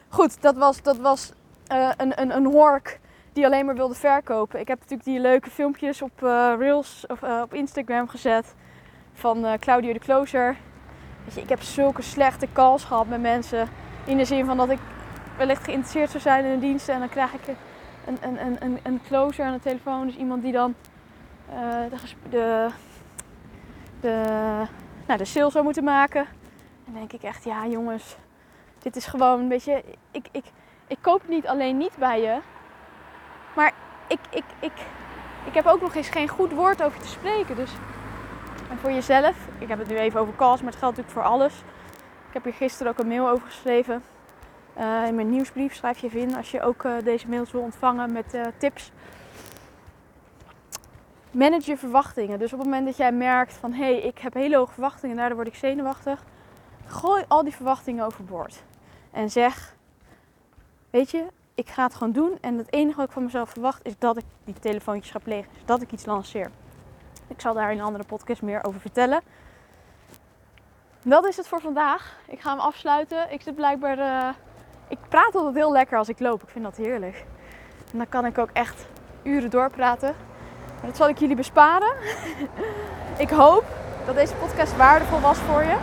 goed, 0.09 0.41
dat 0.41 0.55
was, 0.55 0.81
dat 0.81 0.97
was 0.97 1.31
uh, 1.71 1.91
een, 1.97 2.21
een, 2.21 2.35
een 2.35 2.45
hork 2.45 2.99
die 3.33 3.45
alleen 3.45 3.65
maar 3.65 3.75
wilde 3.75 3.95
verkopen. 3.95 4.59
Ik 4.59 4.67
heb 4.67 4.79
natuurlijk 4.79 5.03
die 5.09 5.19
leuke 5.19 5.49
filmpjes 5.49 6.01
op 6.01 6.21
uh, 6.23 6.53
Reels 6.57 7.05
of 7.07 7.21
uh, 7.21 7.41
op 7.43 7.53
Instagram 7.53 8.07
gezet 8.07 8.55
van 9.13 9.45
Claudio 9.59 9.93
de 9.93 9.99
Closer. 9.99 10.55
Weet 11.23 11.33
je, 11.33 11.41
ik 11.41 11.49
heb 11.49 11.61
zulke 11.61 12.01
slechte 12.01 12.47
calls 12.53 12.83
gehad 12.83 13.07
met 13.07 13.21
mensen. 13.21 13.69
In 14.05 14.17
de 14.17 14.25
zin 14.25 14.45
van 14.45 14.57
dat 14.57 14.69
ik 14.69 14.79
wellicht 15.37 15.63
geïnteresseerd 15.63 16.09
zou 16.09 16.23
zijn 16.23 16.45
in 16.45 16.51
een 16.51 16.59
dienst 16.59 16.89
en 16.89 16.99
dan 16.99 17.09
krijg 17.09 17.33
ik 17.33 17.55
een, 18.05 18.17
een, 18.21 18.45
een, 18.45 18.57
een, 18.59 18.79
een 18.83 19.01
closer 19.07 19.45
aan 19.45 19.53
de 19.53 19.59
telefoon. 19.59 20.05
Dus 20.05 20.15
iemand 20.15 20.41
die 20.41 20.51
dan 20.51 20.75
de, 21.89 21.97
de, 22.29 22.69
de, 23.99 24.23
nou, 25.07 25.17
de 25.19 25.25
sale 25.25 25.51
zou 25.51 25.63
moeten 25.63 25.83
maken. 25.83 26.21
En 26.21 26.27
dan 26.85 26.93
denk 26.93 27.13
ik 27.13 27.23
echt, 27.23 27.43
ja 27.43 27.67
jongens, 27.67 28.15
dit 28.79 28.95
is 28.95 29.05
gewoon 29.05 29.39
een 29.39 29.47
beetje. 29.47 29.83
Ik, 30.11 30.27
ik, 30.31 30.45
ik 30.87 30.97
koop 31.01 31.21
niet 31.27 31.47
alleen 31.47 31.77
niet 31.77 31.97
bij 31.97 32.21
je, 32.21 32.37
maar 33.55 33.73
ik, 34.07 34.19
ik, 34.29 34.43
ik, 34.59 34.71
ik 35.45 35.53
heb 35.53 35.65
ook 35.65 35.81
nog 35.81 35.95
eens 35.95 36.09
geen 36.09 36.27
goed 36.27 36.51
woord 36.51 36.83
over 36.83 36.99
te 36.99 37.07
spreken. 37.07 37.55
Dus 37.55 37.71
en 38.69 38.77
voor 38.77 38.91
jezelf, 38.91 39.35
ik 39.59 39.67
heb 39.67 39.79
het 39.79 39.87
nu 39.87 39.97
even 39.97 40.19
over 40.19 40.35
calls, 40.35 40.61
maar 40.61 40.71
het 40.71 40.79
geldt 40.79 40.97
natuurlijk 40.97 41.25
voor 41.25 41.33
alles. 41.33 41.53
Ik 42.27 42.33
heb 42.33 42.43
hier 42.43 42.53
gisteren 42.53 42.91
ook 42.91 42.99
een 42.99 43.07
mail 43.07 43.29
over 43.29 43.45
geschreven. 43.45 44.03
Uh, 44.77 45.07
in 45.07 45.15
mijn 45.15 45.29
nieuwsbrief 45.29 45.75
schrijf 45.75 45.97
je 45.97 46.07
even 46.07 46.19
in 46.19 46.35
als 46.35 46.51
je 46.51 46.61
ook 46.61 46.83
uh, 46.83 46.93
deze 47.03 47.27
mails 47.27 47.51
wil 47.51 47.61
ontvangen 47.61 48.11
met 48.11 48.33
uh, 48.33 48.41
tips. 48.57 48.91
Manage 51.31 51.69
je 51.69 51.77
verwachtingen. 51.77 52.39
Dus 52.39 52.53
op 52.53 52.59
het 52.59 52.67
moment 52.67 52.85
dat 52.85 52.97
jij 52.97 53.11
merkt 53.11 53.53
van 53.53 53.73
hé, 53.73 53.83
hey, 53.83 54.01
ik 54.01 54.17
heb 54.17 54.33
hele 54.33 54.57
hoge 54.57 54.73
verwachtingen 54.73 55.11
en 55.11 55.17
daardoor 55.17 55.35
word 55.35 55.47
ik 55.47 55.55
zenuwachtig. 55.55 56.23
Gooi 56.85 57.23
al 57.27 57.43
die 57.43 57.55
verwachtingen 57.55 58.05
overboord. 58.05 58.63
En 59.11 59.29
zeg, 59.29 59.75
weet 60.89 61.11
je, 61.11 61.25
ik 61.61 61.69
ga 61.69 61.83
het 61.83 61.95
gewoon 61.95 62.13
doen. 62.13 62.37
En 62.41 62.57
het 62.57 62.73
enige 62.73 62.97
wat 62.97 63.05
ik 63.05 63.11
van 63.11 63.23
mezelf 63.23 63.49
verwacht 63.49 63.85
is 63.85 63.93
dat 63.97 64.17
ik 64.17 64.23
die 64.43 64.59
telefoontjes 64.59 65.11
ga 65.11 65.19
plegen. 65.19 65.51
Dus 65.53 65.65
dat 65.65 65.81
ik 65.81 65.91
iets 65.91 66.05
lanceer. 66.05 66.51
Ik 67.27 67.41
zal 67.41 67.53
daar 67.53 67.71
in 67.71 67.77
een 67.77 67.85
andere 67.85 68.03
podcast 68.03 68.41
meer 68.41 68.63
over 68.63 68.79
vertellen. 68.79 69.21
Dat 71.03 71.25
is 71.25 71.37
het 71.37 71.47
voor 71.47 71.61
vandaag. 71.61 72.17
Ik 72.27 72.39
ga 72.39 72.49
hem 72.49 72.59
afsluiten. 72.59 73.31
Ik 73.31 73.41
zit 73.41 73.55
blijkbaar. 73.55 73.97
Uh, 73.97 74.29
ik 74.87 74.97
praat 75.09 75.35
altijd 75.35 75.55
heel 75.55 75.71
lekker 75.71 75.97
als 75.97 76.09
ik 76.09 76.19
loop. 76.19 76.43
Ik 76.43 76.49
vind 76.49 76.63
dat 76.63 76.77
heerlijk. 76.77 77.25
En 77.91 77.97
dan 77.97 78.09
kan 78.09 78.25
ik 78.25 78.37
ook 78.37 78.49
echt 78.53 78.85
uren 79.23 79.49
doorpraten. 79.49 80.15
Maar 80.75 80.85
dat 80.85 80.97
zal 80.97 81.09
ik 81.09 81.17
jullie 81.17 81.35
besparen. 81.35 81.93
ik 83.25 83.29
hoop 83.29 83.63
dat 84.05 84.15
deze 84.15 84.35
podcast 84.35 84.77
waardevol 84.77 85.19
was 85.19 85.37
voor 85.37 85.63
je. 85.63 85.77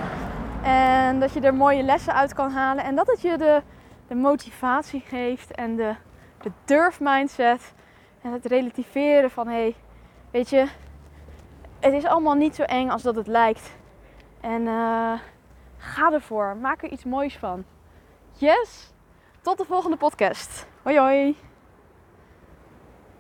En 0.63 1.21
dat 1.21 1.33
je 1.33 1.41
er 1.41 1.55
mooie 1.55 1.83
lessen 1.83 2.15
uit 2.15 2.35
kan 2.35 2.51
halen. 2.51 2.85
En 2.85 2.95
dat 2.95 3.07
het 3.07 3.21
je 3.21 3.37
de, 3.37 3.63
de 4.09 4.15
motivatie 4.15 5.01
geeft 5.01 5.51
en 5.51 5.77
de, 5.77 5.95
de 6.41 6.51
durf 6.65 7.01
mindset. 7.01 7.75
En 8.23 8.33
het 8.33 8.47
relativeren 8.47 9.31
van 9.31 9.47
hé, 9.47 9.53
hey, 9.53 9.75
weet 10.31 10.51
je, 10.51 10.67
het 11.81 11.93
is 11.93 12.05
allemaal 12.05 12.35
niet 12.35 12.55
zo 12.55 12.63
eng 12.63 12.89
als 12.89 13.03
dat 13.03 13.15
het 13.15 13.27
lijkt. 13.27 13.77
En 14.41 14.63
uh, 14.63 15.13
ga 15.77 16.13
ervoor. 16.13 16.57
Maak 16.57 16.83
er 16.83 16.91
iets 16.91 17.05
moois 17.05 17.37
van. 17.37 17.65
Yes! 18.33 18.93
Tot 19.41 19.59
de 19.59 19.65
volgende 19.65 19.97
podcast. 19.97 20.67
Hoi 20.83 20.99
hoi! 20.99 21.48